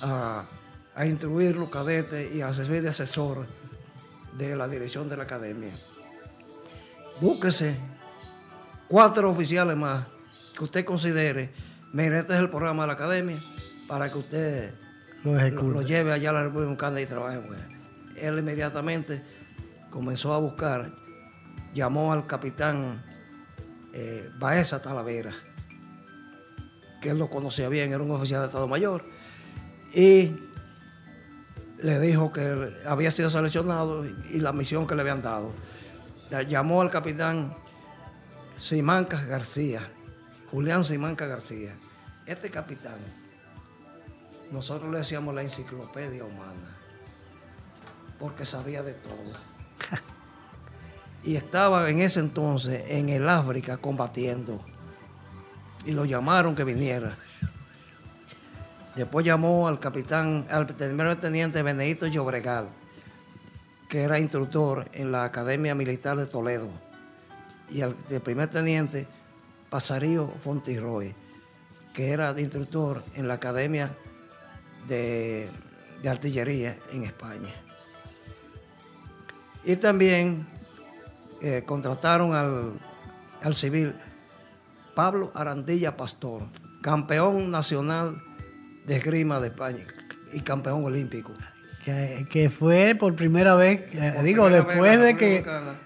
[0.00, 0.44] a,
[0.96, 3.46] a instruir los cadetes y a servir de asesor
[4.36, 5.72] de la dirección de la academia.
[7.20, 7.76] Búsquese
[8.88, 10.06] cuatro oficiales más
[10.62, 11.50] que usted considere,
[11.92, 13.42] mire, este es el programa de la academia,
[13.88, 14.74] para que usted
[15.24, 17.68] lo, lleve allá a la República Dominicana y trabaje con él.
[18.16, 19.24] Él inmediatamente
[19.90, 20.92] comenzó a buscar,
[21.74, 23.02] llamó al capitán
[23.92, 25.32] eh, Baeza Talavera,
[27.00, 29.04] que él lo conocía bien, era un oficial de Estado Mayor,
[29.92, 30.36] y
[31.82, 35.52] le dijo que había sido seleccionado y la misión que le habían dado.
[36.48, 37.52] Llamó al capitán
[38.56, 39.88] Simancas García,
[40.52, 41.74] Julián Simanca García.
[42.26, 42.98] Este capitán,
[44.50, 46.76] nosotros le decíamos la enciclopedia humana,
[48.20, 49.32] porque sabía de todo.
[51.24, 54.62] y estaba en ese entonces en el África combatiendo.
[55.86, 57.16] Y lo llamaron que viniera.
[58.94, 62.68] Después llamó al capitán, al primer teniente Benedito Llobregal,
[63.88, 66.68] que era instructor en la Academia Militar de Toledo.
[67.70, 69.08] Y al primer teniente
[69.72, 71.14] Pasarío Fontiroy,
[71.94, 73.90] que era de instructor en la Academia
[74.86, 75.50] de,
[76.06, 77.48] Artillería en España.
[79.64, 80.46] Y también
[81.40, 82.78] eh, contrataron al,
[83.40, 83.94] al civil
[84.94, 86.42] Pablo Arandilla Pastor,
[86.82, 88.22] campeón nacional
[88.84, 89.86] de esgrima de España
[90.34, 91.32] y campeón olímpico
[91.84, 95.44] que, fue por primera vez, eh, digo, después de que,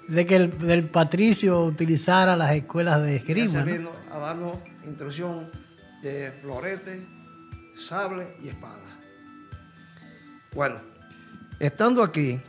[0.08, 3.62] de que el, patricio utilizara las escuelas de esgrima.
[3.64, 4.56] vino a darnos
[4.86, 5.50] instrucción
[6.02, 7.06] de florete,
[7.76, 8.82] sable y espada.
[10.54, 10.76] Bueno,
[11.58, 12.40] estando aquí,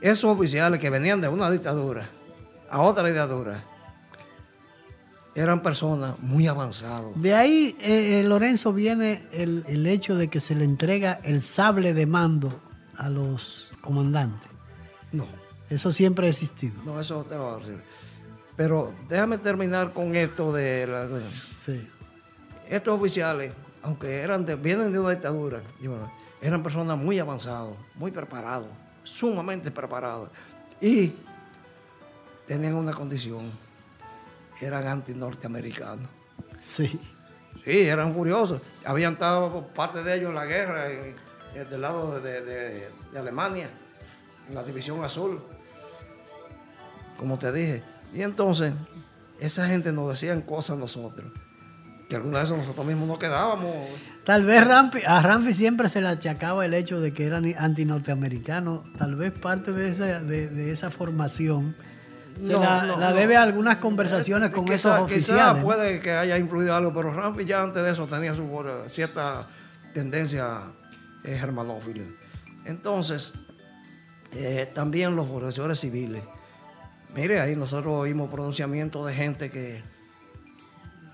[0.00, 2.08] esos oficiales que venían de una dictadura
[2.68, 3.62] a otra dictadura,
[5.34, 7.12] eran personas muy avanzadas.
[7.14, 11.42] De ahí, eh, eh, Lorenzo, viene el, el, hecho de que se le entrega el
[11.42, 12.60] sable de mando
[12.96, 14.50] a los comandantes.
[15.12, 15.26] No.
[15.70, 16.82] Eso siempre ha existido.
[16.84, 17.80] No, eso te va a decir.
[18.56, 21.08] Pero déjame terminar con esto de la...
[21.64, 21.88] Sí.
[22.68, 23.52] Estos oficiales,
[23.82, 25.62] aunque eran de, vienen de una dictadura,
[26.40, 28.68] eran personas muy avanzadas, muy preparados,
[29.04, 30.30] sumamente preparados.
[30.80, 31.14] Y
[32.46, 33.50] tenían una condición,
[34.60, 36.08] eran anti-norteamericanos.
[36.62, 37.00] Sí.
[37.64, 38.60] Sí, eran furiosos.
[38.84, 40.88] Habían estado parte de ellos en la guerra.
[41.54, 43.68] Del lado de, Alemania,
[44.48, 45.40] en la División Azul,
[47.18, 47.82] como te dije.
[48.14, 48.72] Y entonces,
[49.40, 51.30] esa gente nos decían cosas a nosotros,
[52.08, 53.70] que algunas veces nosotros mismos no quedábamos.
[54.24, 54.64] Tal vez
[55.06, 59.72] a Ramfi siempre se le achacaba el hecho de que era anti-norteamericano, tal vez parte
[59.72, 61.74] de esa, de, esa formación.
[62.40, 65.54] Se la, debe a algunas conversaciones con esos oficiales.
[65.54, 68.48] Quizá puede que haya influido algo, pero Ramfi ya antes de eso tenía su
[68.88, 69.46] cierta
[69.92, 70.62] tendencia
[71.24, 72.04] es germanófilo.
[72.64, 73.34] Entonces,
[74.32, 76.22] eh, también los profesores civiles.
[77.14, 79.82] Mire, ahí nosotros oímos pronunciamientos de gente que,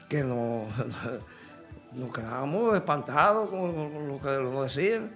[0.08, 0.68] que nos,
[1.92, 5.10] nos quedábamos espantados con, lo que nos decían.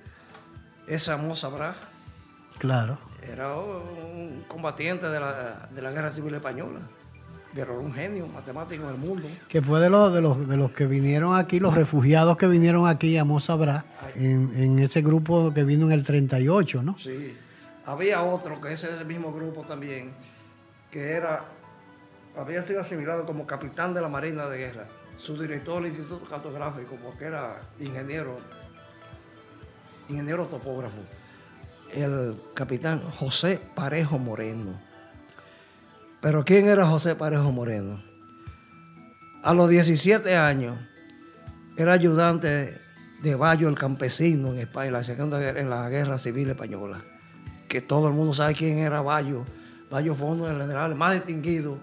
[0.87, 1.77] Esa moza Bra.
[2.59, 2.99] Claro.
[3.23, 6.81] Era un combatiente de la, de la Guerra Civil Española
[7.55, 9.29] pero un genio matemático en el mundo.
[9.49, 12.87] Que fue de los, de los, de los que vinieron aquí, los refugiados que vinieron
[12.87, 13.85] aquí a Mozabra,
[14.15, 16.99] en, en, ese grupo que vino en el 38, ¿no?
[16.99, 17.37] Sí.
[17.85, 20.13] Había otro, que ese es el mismo grupo también,
[20.91, 21.45] que era,
[22.37, 24.87] había sido asimilado como capitán de la Marina de Guerra,
[25.19, 28.39] su director del Instituto Cartográfico, porque era ingeniero,
[30.09, 31.01] ingeniero topógrafo,
[31.93, 34.92] el capitán José Parejo Moreno
[36.23, 38.01] pero ¿quién era José Parejo Moreno?
[39.43, 40.79] A los 17 años
[41.77, 42.79] era ayudante
[43.25, 47.03] de Bayo el Campesino en España, en la, segunda, en la Guerra Civil Española.
[47.69, 49.45] Que todo el mundo sabe quién era Bayo.
[49.91, 51.79] Bayo fue uno de los generales más distinguidos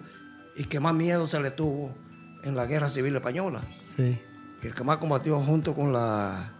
[0.56, 1.94] y que más miedo se le tuvo
[2.44, 3.60] en la Guerra Civil Española.
[3.98, 4.18] Sí.
[4.64, 6.54] Y el que más combatió junto con la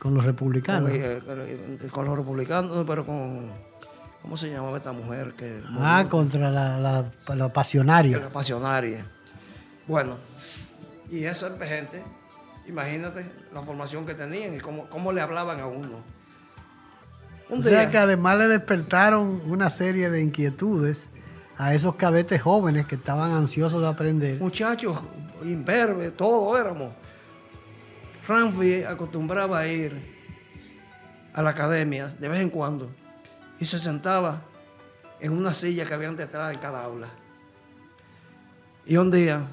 [0.00, 0.90] Con los republicanos.
[0.90, 1.20] Con, eh,
[1.92, 3.71] con los republicanos, pero con.
[4.22, 5.34] ¿Cómo se llamaba esta mujer?
[5.36, 8.18] que Ah, contra la, la, la pasionaria.
[8.18, 9.04] La pasionaria.
[9.86, 10.16] Bueno,
[11.10, 12.02] y esa gente,
[12.68, 15.98] imagínate la formación que tenían y cómo, cómo le hablaban a uno.
[17.50, 21.08] Un o sea que además le despertaron una serie de inquietudes
[21.58, 24.38] a esos cadetes jóvenes que estaban ansiosos de aprender.
[24.40, 25.00] Muchachos,
[25.42, 26.94] imberbes, todos éramos.
[28.26, 29.92] Ramfi acostumbraba a ir
[31.34, 32.88] a la academia de vez en cuando
[33.62, 34.42] y se sentaba
[35.20, 37.08] en una silla que habían detrás en cada aula.
[38.84, 39.46] Y un día,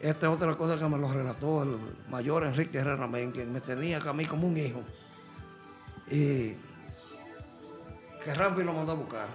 [0.00, 1.78] esta es otra cosa que me lo relató el
[2.10, 4.82] mayor Enrique Herrera, quien me tenía a mí como un hijo.
[6.10, 6.54] Y
[8.24, 9.28] que Ramfi lo mandó a buscar.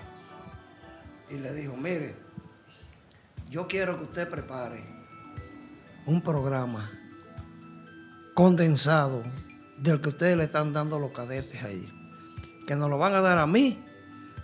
[1.29, 2.13] Y le dijo, mire,
[3.49, 4.83] yo quiero que usted prepare
[6.05, 6.91] un programa
[8.33, 9.23] condensado
[9.77, 11.89] del que ustedes le están dando los cadetes ahí.
[12.67, 13.81] Que nos lo van a dar a mí,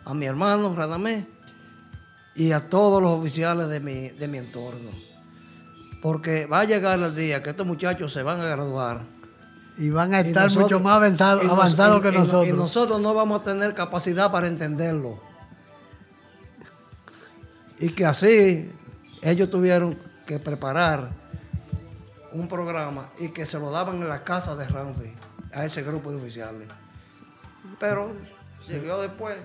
[0.08, 1.28] a mi hermano Radamé
[2.34, 4.90] y a todos los oficiales de mi, de mi entorno.
[6.02, 9.02] Porque va a llegar el día que estos muchachos se van a graduar.
[9.78, 12.48] Y van a estar mucho más avanzados que nosotros.
[12.48, 15.20] Y nosotros no vamos a tener capacidad para entenderlo.
[17.80, 18.72] Y que así
[19.22, 21.10] ellos tuvieron que preparar
[22.32, 25.12] un programa y que se lo daban en la casa de Ramfi
[25.54, 26.68] a ese grupo de oficiales.
[27.80, 28.12] Pero
[28.68, 29.38] llegó después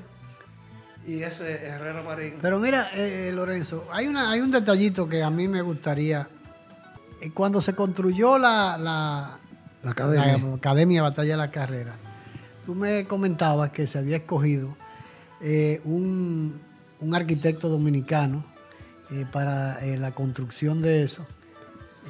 [1.07, 2.35] y ese Herrera Marín.
[2.41, 6.29] Pero mira, eh, eh, Lorenzo, hay, una, hay un detallito que a mí me gustaría.
[7.21, 9.39] Eh, cuando se construyó la, la,
[9.91, 10.55] academia.
[10.55, 11.97] academia Batalla de la Carrera,
[12.65, 14.77] tú me comentabas que se había escogido
[15.85, 16.61] un,
[17.01, 18.45] un, arquitecto dominicano
[19.33, 21.27] para la construcción de eso.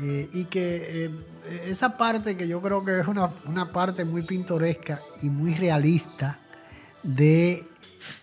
[0.03, 1.11] y que
[1.67, 6.39] esa parte que yo creo que es una, una parte muy pintoresca y muy realista
[7.03, 7.67] de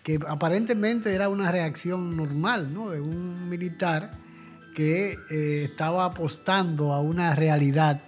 [0.02, 2.90] que aparentemente era una reacción normal ¿no?
[2.90, 4.12] de un militar
[4.74, 8.00] que eh, estaba apostando a una realidad,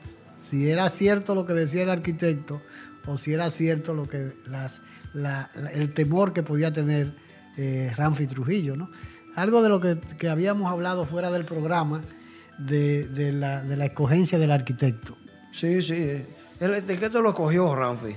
[0.51, 2.62] si era cierto lo que decía el arquitecto
[3.07, 4.33] o si era cierto lo que
[5.75, 7.12] el temor que podía tener
[7.57, 8.77] eh, Ramfi Trujillo.
[8.77, 8.91] ¿no?
[9.35, 12.03] Algo de lo que, habíamos hablado fuera del programa
[12.59, 15.16] de, la, escogencia del arquitecto.
[15.53, 16.23] Sí, sí,
[16.61, 18.14] el arquitecto lo cogió Ramfi.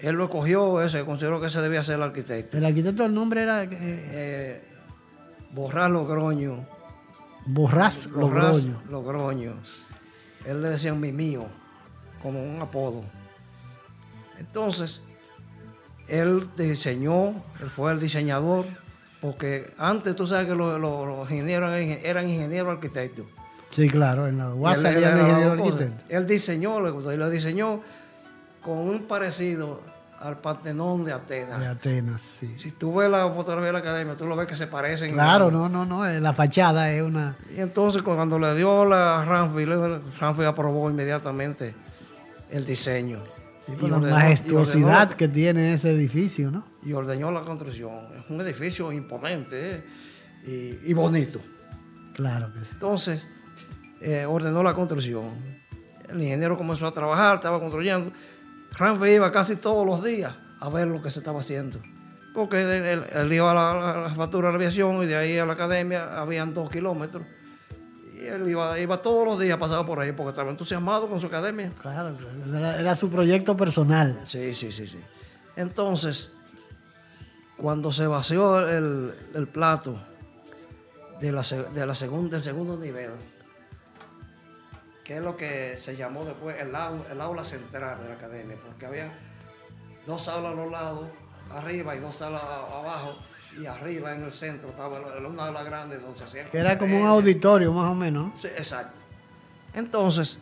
[0.00, 2.56] Él lo cogió, ese, consideró que ese debía ser el arquitecto.
[2.56, 3.64] El arquitecto, el nombre era.
[3.64, 4.62] Eh, eh,
[5.52, 6.64] Borrás Logroño.
[7.46, 8.80] Borrás Logroño.
[8.90, 9.54] Logroño.
[10.44, 11.46] Él le decían mi mío,
[12.22, 13.02] como un apodo.
[14.38, 15.02] Entonces,
[16.06, 17.30] él diseñó,
[17.60, 18.66] él fue el diseñador,
[19.20, 23.26] porque antes tú sabes que los, ingenieros eran, ingenieros arquitectos.
[23.70, 26.02] Sí, claro, en la UAS ingeniero arquitecto.
[26.08, 27.82] Él diseñó, le gustó, y lo diseñó
[28.68, 29.80] con un parecido
[30.20, 31.58] al Partenón de Atenas.
[31.58, 32.54] De Atenas, sí.
[32.58, 35.14] Si tú ves la fotografía de la academia, tú lo ves que se parecen.
[35.14, 37.34] Claro, no, no, no, la fachada es una...
[37.56, 41.74] Y entonces cuando le dio la Ramfi, Ramfi aprobó inmediatamente
[42.50, 43.20] el diseño.
[43.80, 46.62] y la majestuosidad que tiene ese edificio, ¿no?
[46.82, 48.00] Y ordenó la construcción.
[48.18, 49.82] Es un edificio imponente
[50.44, 50.78] ¿eh?
[50.84, 51.40] y, bonito.
[52.12, 52.72] Claro que sí.
[52.72, 53.26] Entonces,
[54.02, 55.30] eh, ordenó la construcción.
[56.10, 58.12] El ingeniero comenzó a trabajar, estaba construyendo
[58.72, 61.78] Ramfe iba casi todos los días a ver lo que se estaba haciendo.
[62.34, 66.54] Porque él, iba a la, factura de aviación y de ahí a la academia habían
[66.54, 67.24] dos kilómetros.
[68.14, 71.26] Y él iba, iba todos los días, pasaba por ahí porque estaba entusiasmado con su
[71.26, 71.72] academia.
[71.80, 72.16] Claro,
[72.78, 74.20] era, su proyecto personal.
[74.24, 75.00] Sí, sí, sí, sí.
[75.56, 76.32] Entonces,
[77.56, 79.98] cuando se vació el, plato
[81.20, 83.12] de la, de la del segundo nivel,
[85.08, 89.10] que es lo que se llamó después el, aula central de la academia, porque había
[90.06, 91.08] dos aulas a los lados,
[91.50, 93.16] arriba y dos salas abajo,
[93.58, 96.50] y arriba en el centro estaba una aula grande donde se hacían...
[96.50, 98.38] Que era como un auditorio más o menos.
[98.38, 98.92] Sí, exacto.
[99.72, 100.40] Entonces,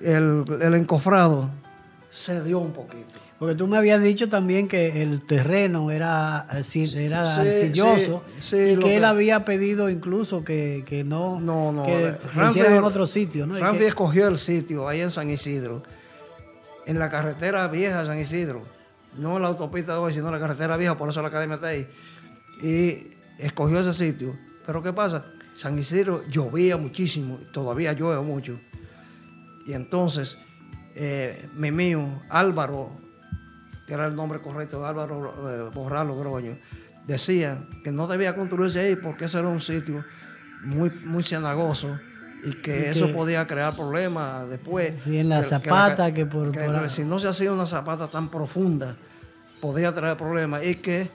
[0.00, 1.50] el, el encofrado
[2.08, 3.20] se dio un poquito.
[3.38, 9.04] Porque tú me habías dicho también que el terreno era, era arcilloso y que, él
[9.04, 13.46] había pedido incluso que, no, no, no que lo hiciera en otro sitio.
[13.46, 13.56] ¿no?
[13.56, 15.84] Ramfi escogió el sitio ahí en San Isidro,
[16.84, 18.64] en la carretera vieja de San Isidro,
[19.16, 21.54] no en la autopista de hoy, sino en la carretera vieja, por eso la academia
[21.54, 21.86] está ahí.
[22.60, 23.06] Y
[23.38, 24.34] escogió ese sitio.
[24.66, 25.24] Pero ¿qué pasa?
[25.54, 28.58] San Isidro llovía muchísimo, todavía llueve mucho.
[29.64, 30.38] Y entonces,
[30.96, 32.90] eh, mi mío, Álvaro,
[33.88, 36.58] que era el nombre correcto de Álvaro eh, Borral Logroño,
[37.06, 40.04] decía que no debía construirse ahí porque ese era un sitio
[40.62, 41.98] muy, muy cenagoso
[42.44, 44.92] y que eso podía crear problemas después.
[45.02, 46.52] Sí, en la zapata, que, por,
[46.90, 48.94] Si no se hacía una zapata tan profunda,
[49.62, 51.10] podía traer problemas y que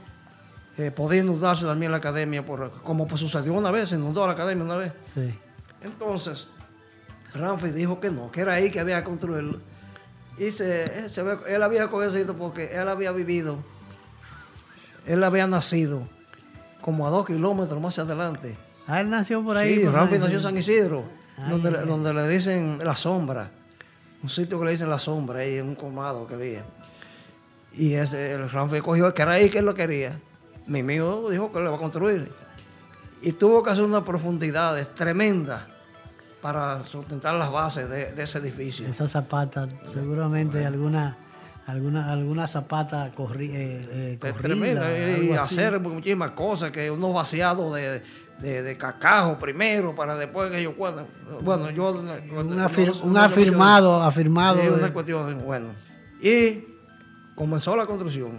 [0.80, 4.34] eh, podía inundarse también la academia, por, como pues sucedió una vez, se inundó la
[4.34, 4.92] academia una vez.
[5.84, 6.50] Entonces,
[7.36, 9.60] Ramfi dijo que no, que era ahí que había que construirlo.
[10.38, 11.08] Y se,
[11.48, 13.58] él había cogido porque él había vivido,
[15.06, 16.08] él había nacido
[16.82, 18.58] como a dos kilómetros más adelante.
[18.88, 19.76] Ah, él nació por ahí.
[19.76, 21.04] Sí, Ramfi nació en San Isidro,
[21.50, 23.50] donde, donde le dicen la sombra,
[24.22, 26.66] un sitio que le dicen la sombra, ahí en un comado que había.
[27.74, 30.20] Y ese, el Ramfi cogió, que era ahí que él lo quería.
[30.66, 32.32] Mi amigo dijo que lo va a construir.
[33.22, 35.64] Y tuvo que hacer unas profundidades tremendas
[36.44, 38.86] para sustentar las bases de, ese edificio.
[38.86, 41.18] Esa zapata, seguramente alguna
[41.68, 48.02] alguna, alguna zapata corri, eh, eh Tremenda, y hacer muchísimas cosas, que unos vaciados de,
[48.42, 51.06] de, cacajo primero para después que ellos puedan.
[51.44, 51.92] Bueno, yo.
[51.92, 52.60] Un,
[53.18, 54.62] afirmado, afirmado.
[54.76, 55.70] una cuestión, bueno.
[56.22, 56.66] Y
[57.36, 58.32] comenzó la construcción.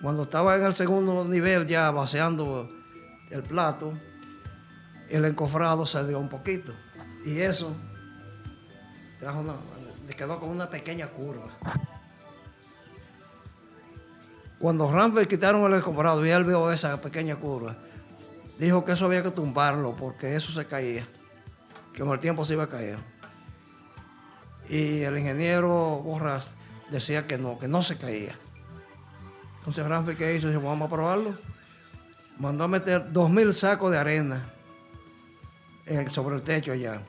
[0.00, 2.70] Cuando estaba en el segundo nivel, ya vaciando
[3.30, 3.92] el plato,
[5.08, 6.72] el encofrado se dio un poquito.
[7.24, 7.74] Y eso
[10.06, 11.50] le quedó con una pequeña curva.
[14.58, 17.76] Cuando Ramfeld quitaron el encofrado y él vio esa pequeña curva,
[18.58, 21.06] dijo que eso había que tumbarlo porque eso se caía,
[21.94, 22.98] que con el tiempo se iba a caer.
[24.68, 26.52] Y el ingeniero Borras
[26.90, 28.34] decía que no, que no se caía.
[29.58, 30.48] Entonces Ramfi, ¿qué hizo?
[30.48, 31.34] Dijo, vamos a probarlo.
[32.38, 34.50] Mandó a meter dos mil sacos de arena
[36.08, 37.02] sobre el techo allá.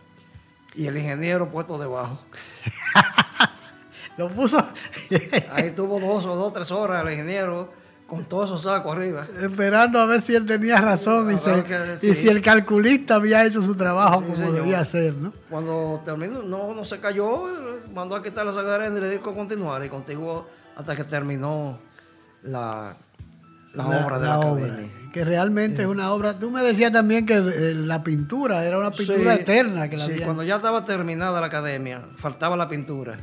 [0.76, 2.19] Y el ingeniero puesto debajo.
[4.17, 4.57] Lo puso.
[5.51, 7.69] Ahí tuvo dos o dos, tres horas el ingeniero
[8.07, 9.26] con todos esos sacos arriba.
[9.41, 14.22] Esperando a ver si él tenía razón y, si el calculista había hecho su trabajo
[14.22, 15.32] como debía hacer, ¿no?
[15.49, 17.47] Cuando terminó, no, no se cayó,
[17.93, 20.45] mandó a quitar la saca de arena y le dijo continuar y continuó
[20.76, 21.80] hasta que terminó
[22.43, 22.97] la,
[23.78, 24.89] obra de la, academia.
[25.13, 26.38] que realmente es una obra.
[26.38, 29.89] Tú me decías también que eh, la pintura era una pintura eterna.
[29.89, 33.17] Que sí, cuando ya estaba terminada la academia, faltaba la pintura.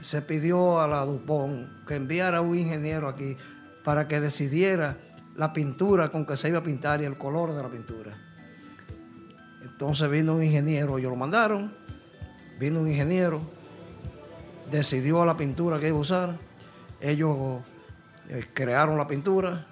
[0.00, 3.36] Se pidió a la Dupont que enviara un ingeniero aquí
[3.84, 4.96] para que decidiera
[5.36, 8.12] la pintura con que se iba a pintar y el color de la pintura.
[9.62, 11.72] Entonces vino un ingeniero, ellos lo mandaron,
[12.58, 13.40] vino un ingeniero,
[14.70, 16.36] decidió la pintura que iba a usar,
[17.00, 17.60] ellos
[18.32, 19.66] eh, crearon la pintura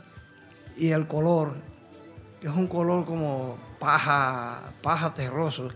[0.77, 1.55] y el color,
[2.43, 5.71] que es un color como paja, paja terroso,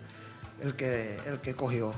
[0.61, 1.95] el que, el que cogió.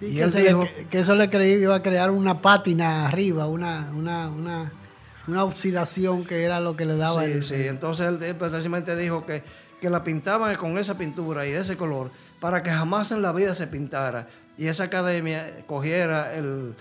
[0.00, 5.44] Y, él dijo que eso le creí, iba a crear una pátina arriba, una, una,
[5.44, 7.24] oxidación que era lo que le daba.
[7.24, 9.42] Sí, sí, entonces él precisamente dijo que,
[9.78, 13.54] que la pintaban con esa pintura y ese color para que jamás en la vida
[13.54, 14.26] se pintara
[14.56, 16.74] y esa academia cogiera el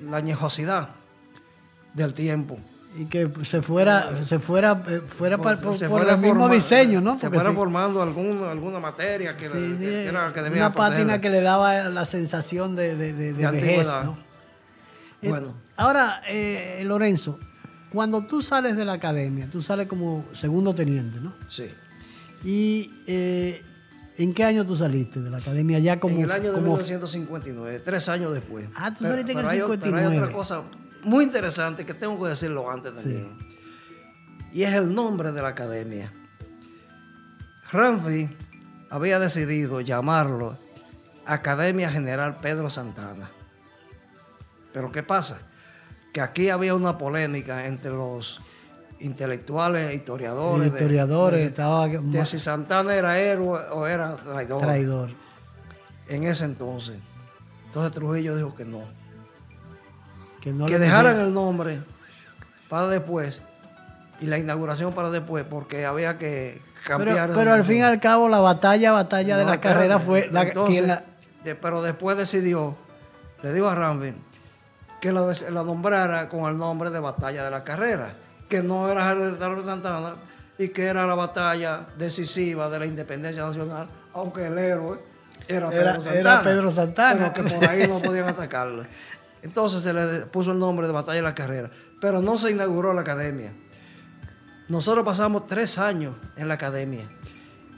[0.00, 0.88] la añejosidad
[1.94, 2.58] del tiempo.
[2.94, 7.18] Y que se fuera, se fuera, eh, fuera por, el mismo diseño, ¿no?
[7.18, 12.04] se fuera formando alguna materia que, era que debía Una pátina que le daba la
[12.04, 14.18] sensación de, de, vejez, ¿no?
[15.22, 15.54] Eh, bueno.
[15.76, 17.38] ahora, eh, Lorenzo,
[17.90, 21.32] cuando tú sales de la academia, tú sales como segundo teniente, ¿no?
[21.48, 21.70] Sí.
[22.44, 22.90] Y
[24.18, 27.80] ¿En qué año tú saliste de la academia ya como En el año de 1959,
[27.84, 28.68] tres años después.
[28.76, 29.78] Ah, tú saliste en el 59.
[29.80, 30.62] pero hay otra cosa
[31.02, 33.36] muy interesante que tengo que decirlo antes también.
[34.52, 36.12] Y es el nombre de la academia.
[37.72, 38.28] Ramfi
[38.90, 40.58] había decidido llamarlo
[41.24, 43.30] Academia General Pedro Santana.
[44.74, 45.40] Pero ¿qué pasa?
[46.12, 48.40] Que aquí había una polémica entre los
[49.02, 50.68] intelectuales, historiadores.
[50.68, 51.88] historiadores, de, estaba...
[51.88, 54.62] de, si Santana era héroe o era traidor.
[54.62, 55.10] Traidor.
[56.08, 56.96] En ese entonces.
[57.66, 58.82] Entonces Trujillo dijo que no.
[60.40, 61.80] Que, no que dejaran el nombre
[62.68, 63.42] para después
[64.20, 67.32] y la inauguración para después, porque había que cambiar.
[67.34, 71.02] Pero, al fin y al cabo, la batalla, batalla de la carrera fue la,
[71.60, 72.76] Pero después decidió,
[73.42, 74.14] le digo a Rambin,
[75.00, 78.14] que la, la nombrara con el nombre de batalla de la carrera
[78.52, 80.14] que no era de Santana
[80.58, 84.98] y que era la batalla decisiva de la independencia nacional, aunque el héroe
[85.48, 86.20] era Pedro Santana.
[86.20, 87.32] Era Pedro Santana.
[87.32, 88.84] Pero que por ahí no podían atacarlo.
[89.40, 92.92] Entonces se le puso el nombre de Batalla de la Carrera, pero no se inauguró
[92.92, 93.54] la academia.
[94.68, 97.08] Nosotros pasamos tres años en la academia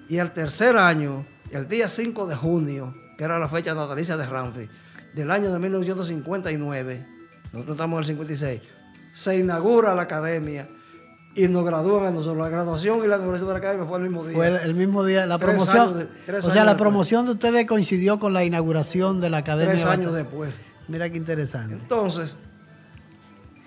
[0.09, 4.27] y el tercer año, el día 5 de junio, que era la fecha natalicia de
[4.27, 4.69] Ramfi,
[5.15, 7.07] del año de 1959,
[7.53, 8.61] nosotros estamos en el 56,
[9.15, 10.69] se inaugura la academia
[11.37, 12.37] y nos gradúan a nosotros.
[12.37, 14.37] La graduación y la inauguración de la academia fue el mismo día.
[14.37, 15.25] Fue el, mismo día.
[15.27, 16.09] La Tres promoción.
[16.27, 19.73] de- o sea, la promoción de ustedes coincidió con la inauguración de la academia.
[19.73, 20.53] Tres años después.
[20.89, 21.75] Mira qué interesante.
[21.75, 22.37] Entonces,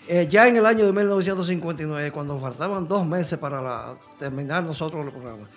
[0.08, 5.06] eh, ya en el año de 1959, cuando faltaban dos meses para la- terminar nosotros
[5.06, 5.48] el programa,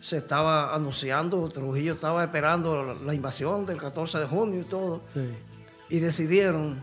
[0.00, 5.02] se estaba anunciando, Trujillo estaba esperando la, la invasión del 14 de junio y todo,
[5.14, 5.28] Sí.
[5.90, 6.82] y decidieron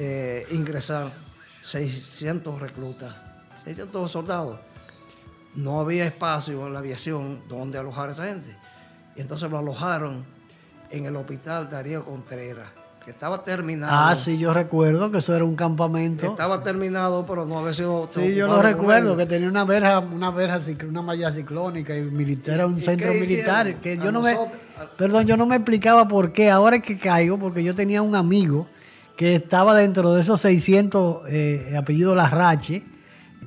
[0.00, 1.10] eh, ingresar
[1.60, 3.14] 600 reclutas,
[3.64, 4.58] 600 soldados.
[5.54, 8.56] No había espacio en la aviación donde alojar a esa gente.
[9.16, 10.24] Y entonces lo alojaron
[10.90, 12.68] en el hospital Darío Contreras,
[13.04, 13.92] que estaba terminado.
[13.92, 16.26] Ah, sí, yo recuerdo que eso era un campamento.
[16.26, 18.08] Estaba terminado, pero no había sido.
[18.12, 22.54] Sí, yo lo recuerdo, que tenía una verja, una verja, una malla ciclónica y militar,
[22.54, 23.74] era un ¿Y centro militar.
[23.80, 24.58] Que A yo no me, nosotros-
[24.96, 26.50] perdón, yo no me explicaba por qué.
[26.50, 28.66] Ahora es que caigo, porque yo tenía un amigo
[29.18, 32.84] que estaba dentro de esos 600 eh, apellidos Larrache,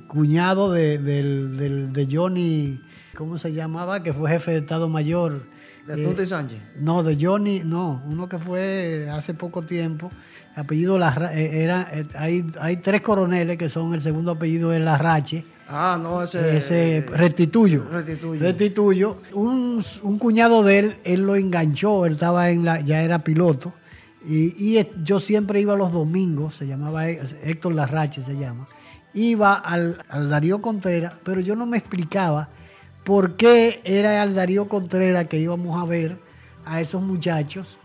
[0.06, 2.78] cuñado de, del- del- de Johnny,
[3.16, 4.02] ¿cómo se llamaba?
[4.02, 5.44] Que fue jefe de Estado Mayor.
[5.86, 6.76] De eh, Tuti Sánchez.
[6.80, 10.12] no, de Johnny, no, uno que fue hace poco tiempo,
[10.54, 14.80] apellido Larra, eh, era, eh, hay, hay tres coroneles que son, el segundo apellido es
[14.80, 15.44] Larrache,
[15.74, 16.58] Ah, no, ese.
[16.58, 17.84] ese eh, restituyo.
[17.90, 18.40] Restituyo.
[18.42, 19.22] Restituyo.
[19.32, 23.72] Un, un cuñado de él, él lo enganchó, él estaba en la, ya era piloto,
[24.24, 28.68] y, yo siempre iba los domingos, se llamaba Hé- Héctor Larrache, se llama,
[29.14, 32.48] iba al, Darío Contreras, pero yo no me explicaba
[33.04, 36.16] por qué era al Darío Contreras que íbamos a ver
[36.64, 37.76] a esos muchachos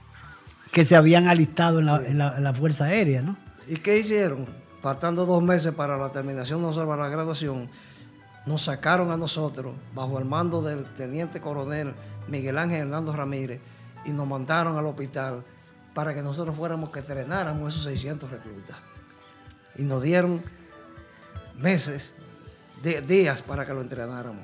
[0.72, 3.36] que se habían alistado en la, en la- Fuerza Aérea, ¿no?
[3.68, 4.46] ¿Y qué hicieron?
[4.82, 7.68] Faltando dos meses para la terminación, no para la graduación,
[8.46, 11.94] nos sacaron a nosotros bajo el mando del teniente coronel
[12.28, 13.60] Miguel Ángel Hernando Ramírez
[14.06, 15.44] y nos mandaron al hospital
[15.98, 18.78] para que nosotros fuéramos que entrenáramos esos 600 reclutas.
[19.78, 20.44] Y nos dieron
[21.58, 22.14] meses,
[22.84, 24.44] de- días para que lo entrenáramos.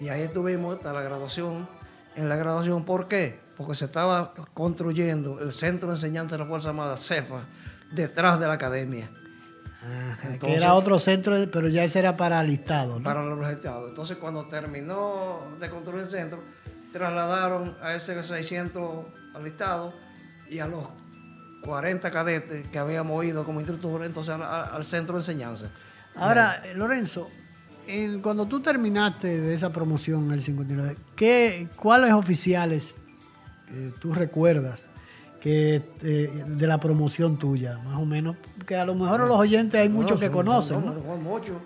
[0.00, 1.68] Y ahí estuvimos hasta la graduación.
[2.16, 3.38] En la graduación, ¿por qué?
[3.58, 7.42] Porque se estaba construyendo el Centro de Enseñanza de la Fuerza Armada, CEFA,
[7.92, 9.10] detrás de la academia,
[10.22, 13.04] que Entonces- era otro centro, pero ya ese era para alistado, ¿no?
[13.04, 13.90] para los estados.
[13.90, 16.42] Entonces, cuando terminó de construir el centro,
[16.90, 19.04] trasladaron a ese 600
[19.34, 19.92] alistados
[20.52, 20.84] y a los
[21.64, 25.70] 40 cadetes que habíamos ido como instructores, entonces al, centro de enseñanza.
[26.16, 27.28] Ahora, eh, Lorenzo,
[27.88, 32.94] el- cuando tú terminaste de esa promoción en el 59, ¿qué, ¿cuáles oficiales
[33.70, 34.88] eh, tú recuerdas
[35.40, 38.36] que eh, de la promoción tuya, más o menos?
[38.66, 40.94] Que a lo mejor los oyentes hay muchos No, que son- conocen, ¿no?
[40.94, 41.56] son muchos.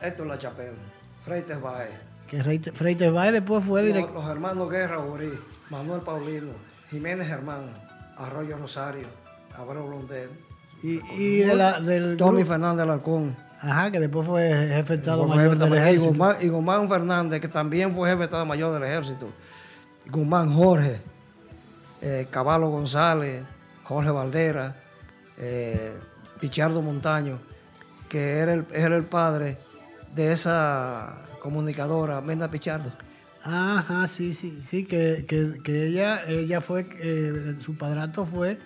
[0.00, 0.76] Héctor La Chapelle,
[1.24, 1.90] Freites Baez,
[2.30, 2.42] Que
[2.72, 4.14] Freites Baez después fue director.
[4.14, 5.30] los hermanos Guerra Borí,
[5.70, 6.52] Manuel Paulino,
[6.90, 7.62] Jiménez Germán,
[8.18, 9.06] Arroyo Rosario,
[9.56, 10.30] Abreu Blondel,
[10.82, 13.36] Y, y de la, del Tommy grupo- Fernández Alarcón.
[13.60, 16.06] Ajá, que después fue jefe de Estado Mayor del y, Ejército.
[16.10, 19.28] Guzmán, y Guzmán Fernández, que también fue jefe de Estado Mayor del Ejército.
[20.10, 21.00] Guzmán Jorge,
[22.00, 23.42] eh, Caballo González,
[23.84, 24.76] Jorge Valdera,
[25.38, 25.98] eh,
[26.40, 27.38] Pichardo Montaño,
[28.08, 29.58] que era el, era el padre
[30.14, 32.92] de esa comunicadora, Menda Pichardo.
[33.42, 38.58] Ajá, sí, sí, sí, que, que- que ella, ella fue, eh, su padrato fue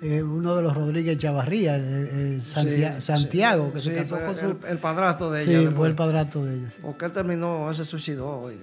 [0.00, 4.24] eh, uno de los Rodríguez Chavarría, eh, eh, Sí, Santiago, sí, que se sí, casó
[4.24, 4.46] con su...
[4.46, 5.70] el, el padrastro de sí, ella.
[5.70, 6.68] fue el padrato de ella.
[6.70, 6.78] sí.
[6.82, 8.50] Porque él terminó, él se suicidó.
[8.50, 8.56] y-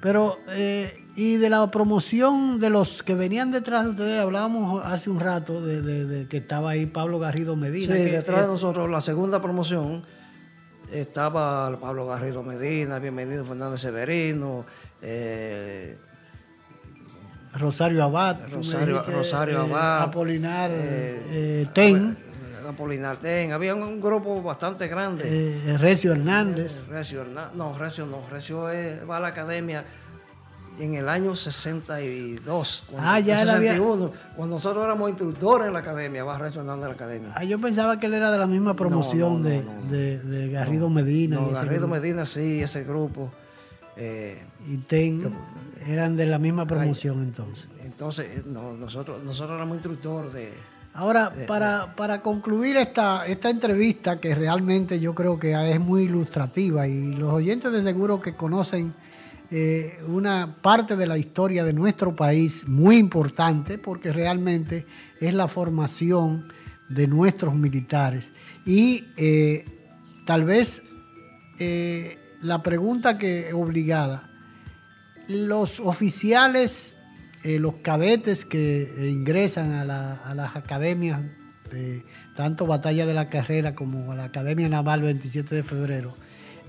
[0.00, 5.10] Pero, eh, y de la promoción de los que venían detrás de ustedes, hablábamos hace
[5.10, 7.94] un rato de, de- de que estaba ahí Pablo Garrido Medina.
[7.96, 10.02] Sí, que, detrás de nosotros, la segunda promoción,
[10.92, 14.64] estaba Pablo Garrido Medina, bienvenido Fernández Severino,
[15.02, 15.96] eh,
[17.54, 22.16] Rosario Abad, Rosario, dijiste, Rosario eh, Abad, Apolinar eh, Ten,
[22.68, 25.76] Apolinar Ten, había un grupo bastante grande.
[25.78, 26.86] Recio Hernández.
[26.88, 27.24] Recio,
[27.54, 29.84] no, Recio no, Recio es- va a la academia
[30.80, 35.66] en el año 62, cuando, Ah, ya en él había- 61, cuando nosotros éramos instructores
[35.68, 37.28] en la academia, Recio Hernández a la academia.
[37.34, 39.90] Ah, yo pensaba que él era de la misma promoción no, de, no, no.
[39.90, 41.36] de- de Garrido Medina.
[41.36, 41.94] No, Garrido grupo.
[41.94, 43.30] Medina sí, ese grupo.
[44.00, 45.32] eh, y Ten
[45.86, 47.66] eran de la misma promoción entonces.
[47.82, 50.52] entonces, eh, no, nosotros, nosotros éramos instructores de...
[50.94, 56.86] Ahora, para, para concluir esta, esta entrevista, que realmente yo creo que es muy ilustrativa
[56.88, 58.94] y los oyentes de seguro que conocen
[59.50, 64.84] eh, una parte de la historia de nuestro país muy importante, porque realmente
[65.20, 66.46] es la formación
[66.88, 68.32] de nuestros militares.
[68.66, 69.64] Y eh,
[70.26, 70.82] tal vez
[71.58, 74.28] eh, la pregunta que obligada,
[75.28, 76.96] los oficiales,
[77.44, 81.20] los cadetes que ingresan a, la- a las academias
[81.70, 82.02] de,
[82.34, 86.16] tanto Batalla de la Carrera como la Academia Naval 27 de febrero,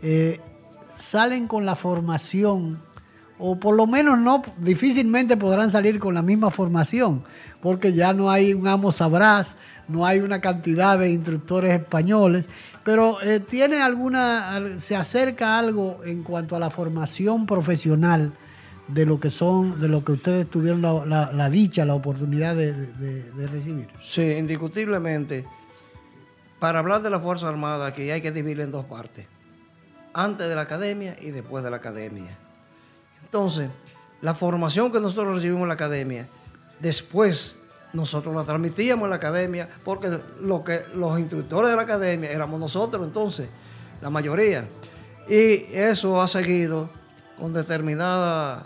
[0.02, 0.40] eh,
[1.00, 2.80] salen con la formación,
[3.40, 7.24] o por lo menos no, difícilmente podrán salir con la misma formación,
[7.62, 9.56] porque ya no hay un amo sabrás,
[9.88, 12.46] no hay una cantidad de instructores españoles,
[12.84, 18.34] pero eh, tiene alguna, se acerca algo en cuanto a la formación profesional
[18.88, 23.48] de lo que son, de lo que ustedes tuvieron la, dicha, la oportunidad de, de,
[23.48, 23.88] recibir.
[24.02, 25.46] Sí, indiscutiblemente.
[26.60, 29.26] Para hablar de la Fuerza Armada, aquí hay que dividir en dos partes
[30.14, 32.38] antes de la academia y después de la academia.
[33.24, 33.70] Entonces,
[34.22, 36.28] la formación que nosotros recibimos en la academia,
[36.80, 37.58] después
[37.94, 40.10] nosotros la transmitíamos en la academia, porque
[40.42, 43.50] lo que, los instructores de la academia éramos nosotros entonces,
[44.02, 44.68] la mayoría.
[45.28, 46.90] Y eso ha seguido
[47.38, 48.64] con determinadas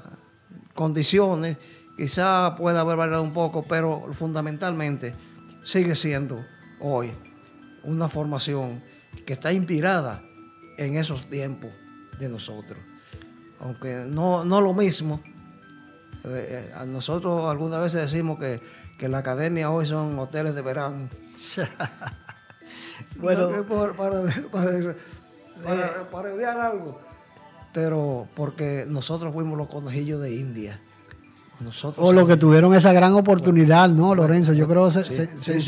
[0.73, 1.57] condiciones,
[1.95, 5.13] quizá pueda haber variado un poco, pero fundamentalmente
[5.63, 6.43] sigue siendo
[6.79, 7.11] hoy
[7.83, 8.81] una formación
[9.25, 10.21] que está inspirada
[10.77, 11.71] en esos tiempos
[12.19, 12.79] de nosotros.
[13.59, 15.21] Aunque no, no lo mismo.
[16.25, 18.61] Eh, eh, nosotros algunas veces decimos que,
[18.97, 21.09] que la academia hoy son hoteles de verano.
[23.15, 23.49] bueno,
[23.97, 24.23] para,
[26.11, 26.99] para, odiar algo.
[27.73, 30.79] Pero porque nosotros fuimos los conejillos de India.
[31.59, 34.53] Nosotros o los que tuvieron esa gran oportunidad, ¿no, Lorenzo?
[34.53, 35.61] Yo creo que se,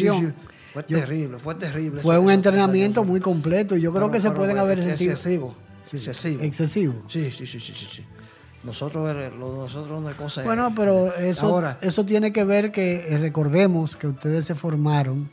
[0.76, 2.02] fue terrible, fue terrible.
[2.02, 5.14] Fue un entrenamiento muy completo y yo creo que se pueden haber sentido.
[5.14, 5.56] Excesivo.
[5.82, 6.44] excesivo.
[6.44, 6.94] Excesivo.
[7.08, 8.04] Sí, sí, sí, sí, sí.
[8.62, 13.96] Nosotros, eh, nosotros una cosa Bueno, pero eso, eso tiene que ver que eh, recordemos
[13.96, 15.30] que ustedes se formaron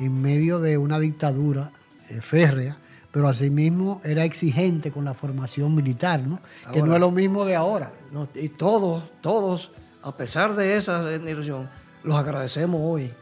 [0.00, 1.70] en medio de una dictadura
[2.10, 2.76] eh, férrea,
[3.12, 6.40] pero asimismo era exigente con la formación militar, ¿no?
[6.72, 7.92] que no es lo mismo de ahora.
[8.34, 9.70] y todos, todos,
[10.02, 11.68] a pesar de esa ilusión,
[12.02, 13.12] los agradecemos hoy.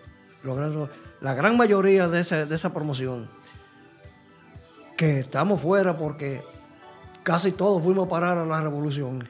[0.42, 0.57] Los
[1.22, 3.28] la gran mayoría de esa, promoción,
[4.96, 6.42] que estamos fuera porque
[7.22, 9.26] casi todos fuimos a parar a la revolución,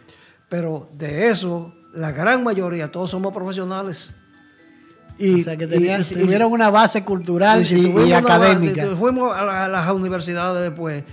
[0.48, 4.14] pero de eso, la gran mayoría, todos somos profesionales.
[5.18, 8.96] Y, o sea que tuvieron una base cultural y, académica.
[8.96, 11.04] fuimos a, las universidades después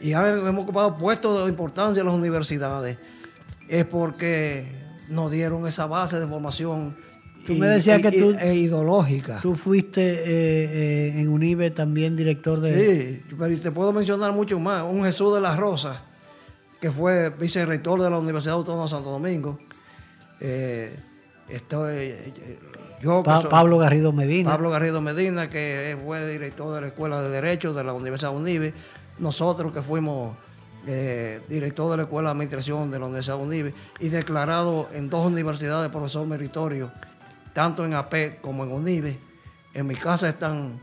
[0.00, 2.96] y hemos ocupado puestos de importancia en las universidades,
[3.68, 4.80] es porque
[5.10, 6.96] nos dieron esa base de formación
[7.46, 8.36] Tú me decías que tú.
[8.38, 9.40] E ideológica.
[9.40, 13.22] Tú fuiste eh, eh, en UNIBE también director de.
[13.28, 14.84] Sí, pero te puedo mencionar mucho más.
[14.84, 15.98] Un Jesús de las Rosas,
[16.80, 19.58] que fue vicerrector de la Universidad Autónoma de Santo Domingo.
[20.40, 20.94] Eh,
[21.48, 22.14] estoy,
[23.00, 24.50] yo, Pablo Garrido Medina.
[24.50, 28.72] Pablo Garrido Medina, que fue director de la Escuela de Derecho de la Universidad UNIBE.
[29.18, 30.36] Nosotros que fuimos
[31.48, 35.90] director de la Escuela de Administración de la Universidad UNIBE y declarado en dos universidades
[35.92, 36.90] profesor meritorio
[37.52, 39.18] tanto en AP como en UNIBE.
[39.74, 40.80] En mi casa están...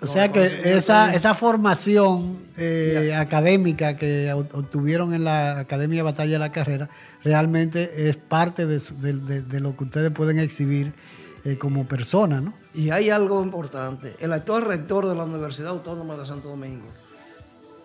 [0.00, 0.44] O sea que
[0.76, 6.90] esa, esa formación eh, académica que obtuvieron en la Academia de Batalla de la Carrera
[7.22, 10.92] realmente es parte de, lo que ustedes pueden exhibir
[11.44, 12.52] eh, como persona, ¿no?
[12.74, 14.16] Y hay algo importante.
[14.18, 16.88] El actual rector de la Universidad Autónoma de Santo Domingo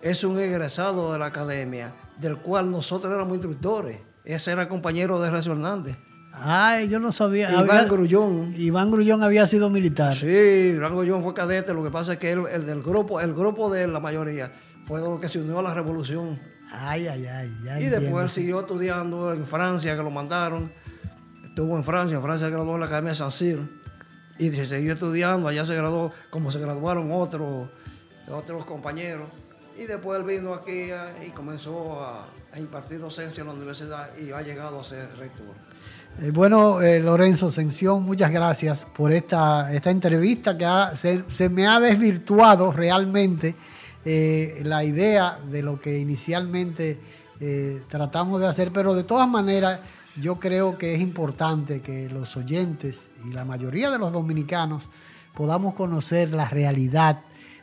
[0.02, 4.00] es un egresado de la academia, del cual nosotros éramos instructores.
[4.26, 5.98] Ese era compañero de Recio Hernández.
[6.42, 7.52] Ay, yo no sabía.
[7.52, 8.54] Iván Grullón.
[8.56, 10.16] Iván Grullón había sido militar.
[10.16, 10.28] Sí,
[10.76, 11.74] Iván Grullón fue cadete.
[11.74, 14.52] Lo que pasa es que él, el del grupo, el grupo de la mayoría,
[14.86, 16.40] fue lo que se unió a la revolución.
[16.72, 17.84] Ay, ay, ay.
[17.84, 20.72] y después él siguió estudiando en Francia, que lo mandaron.
[21.46, 23.68] Estuvo en Francia, en Francia graduó en la Academia de San Ciro.
[24.38, 27.70] Y se siguió estudiando, allá se graduó, como se graduaron otros,
[28.32, 29.28] otros compañeros.
[29.78, 30.90] Y después él vino aquí
[31.26, 35.69] y comenzó a, a impartir docencia en la universidad y ha llegado a ser rector.
[36.22, 41.80] Eh, bueno, eh, Lorenzo Sención, muchas gracias por esta, esta entrevista que se, me ha
[41.80, 43.56] desvirtuado realmente
[44.04, 46.98] eh, la idea de lo que inicialmente
[47.88, 49.80] tratamos de hacer, pero de todas maneras
[50.20, 54.90] yo creo que es importante que los oyentes y la mayoría de los dominicanos
[55.36, 57.20] podamos conocer la realidad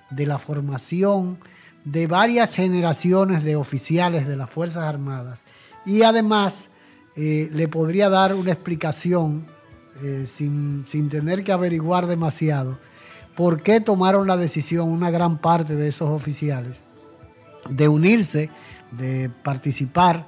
[0.08, 1.36] de la formación
[1.84, 5.40] de varias generaciones de oficiales de las Fuerzas Armadas.
[5.84, 6.70] Y además
[7.16, 9.46] eh, le podría dar una explicación
[10.02, 12.78] eh, sin, tener que averiguar demasiado
[13.34, 16.80] por qué tomaron la decisión una gran parte de esos oficiales
[17.70, 18.50] de unirse,
[18.90, 20.26] de participar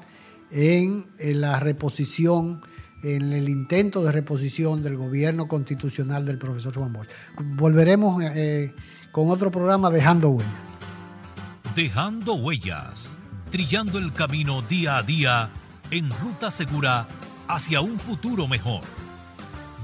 [0.50, 2.62] en, la reposición,
[3.02, 7.08] en el intento de reposición del gobierno constitucional del profesor Juan Bosch.
[7.38, 8.72] Volveremos eh,
[9.12, 10.52] con otro programa Dejando Huellas.
[11.76, 13.10] Dejando Huellas,
[13.50, 15.50] trillando el camino día a día
[15.90, 17.06] en ruta segura
[17.48, 18.82] hacia un futuro mejor,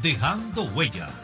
[0.03, 1.24] dejando huellas.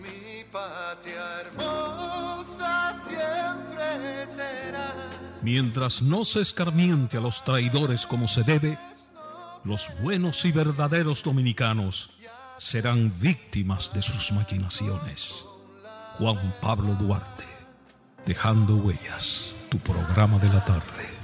[0.00, 4.94] Mi patria hermosa siempre será.
[5.42, 8.78] Mientras no se escarmiente a los traidores como se debe,
[9.64, 12.10] los buenos y verdaderos dominicanos
[12.56, 15.44] serán víctimas de sus maquinaciones.
[16.18, 17.46] Juan Pablo Duarte,
[18.26, 21.20] dejando huellas, tu programa de la tarde.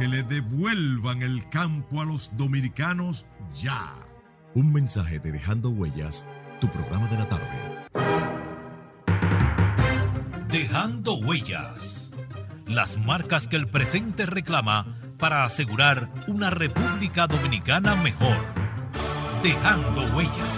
[0.00, 3.92] Que le devuelvan el campo a los dominicanos ya.
[4.54, 6.24] Un mensaje de Dejando Huellas,
[6.58, 7.44] tu programa de la tarde.
[10.48, 12.10] Dejando huellas.
[12.64, 18.38] Las marcas que el presente reclama para asegurar una República Dominicana mejor.
[19.42, 20.48] Dejando huellas.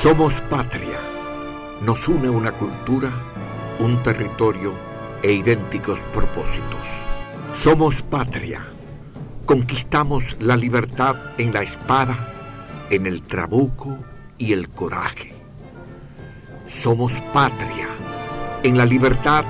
[0.00, 0.98] Somos patria.
[1.82, 3.10] Nos une una cultura,
[3.78, 4.91] un territorio
[5.22, 6.80] e idénticos propósitos.
[7.52, 8.66] Somos patria.
[9.46, 12.16] Conquistamos la libertad en la espada,
[12.90, 13.98] en el trabuco
[14.38, 15.34] y el coraje.
[16.66, 17.88] Somos patria.
[18.62, 19.44] En la libertad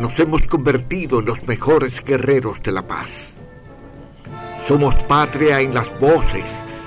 [0.00, 3.32] nos hemos convertido en los mejores guerreros de la paz.
[4.60, 6.44] Somos patria en las voces,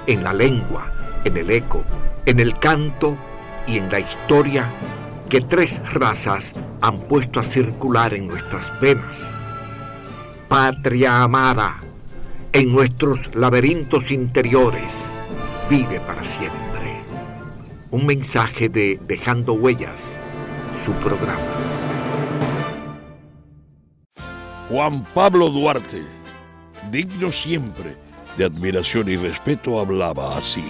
[0.08, 0.94] en la lengua,
[1.26, 1.84] en el eco,
[2.26, 3.18] en el canto
[3.68, 4.72] y en la historia
[5.30, 9.30] que tres razas han puesto a circular en nuestras venas.
[10.50, 11.80] Patria amada,
[12.52, 14.92] en nuestros laberintos interiores,
[15.70, 17.04] vive para siempre.
[17.92, 20.00] Un mensaje de Dejando Huellas,
[20.84, 21.40] su programa.
[24.70, 26.02] Juan Pablo Duarte,
[26.92, 27.96] digno siempre
[28.38, 30.64] de admiración y respeto, hablaba así.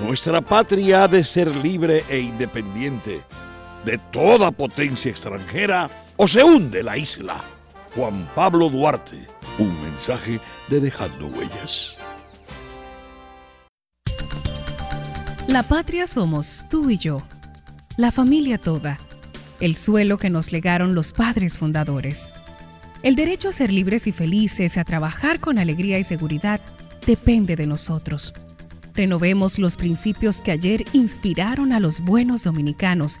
[0.00, 3.20] Nuestra patria ha de ser libre e independiente
[3.84, 7.42] de toda potencia extranjera o se hunde la isla.
[7.94, 9.18] Juan Pablo Duarte,
[9.58, 11.96] un mensaje de Dejando Huellas.
[15.46, 17.22] La patria somos tú y yo,
[17.96, 18.98] la familia toda,
[19.60, 22.32] el suelo que nos legaron los padres fundadores.
[23.02, 26.60] El derecho a ser libres y felices, a trabajar con alegría y seguridad,
[27.06, 28.32] depende de nosotros.
[28.94, 33.20] Renovemos los principios que ayer inspiraron a los buenos dominicanos,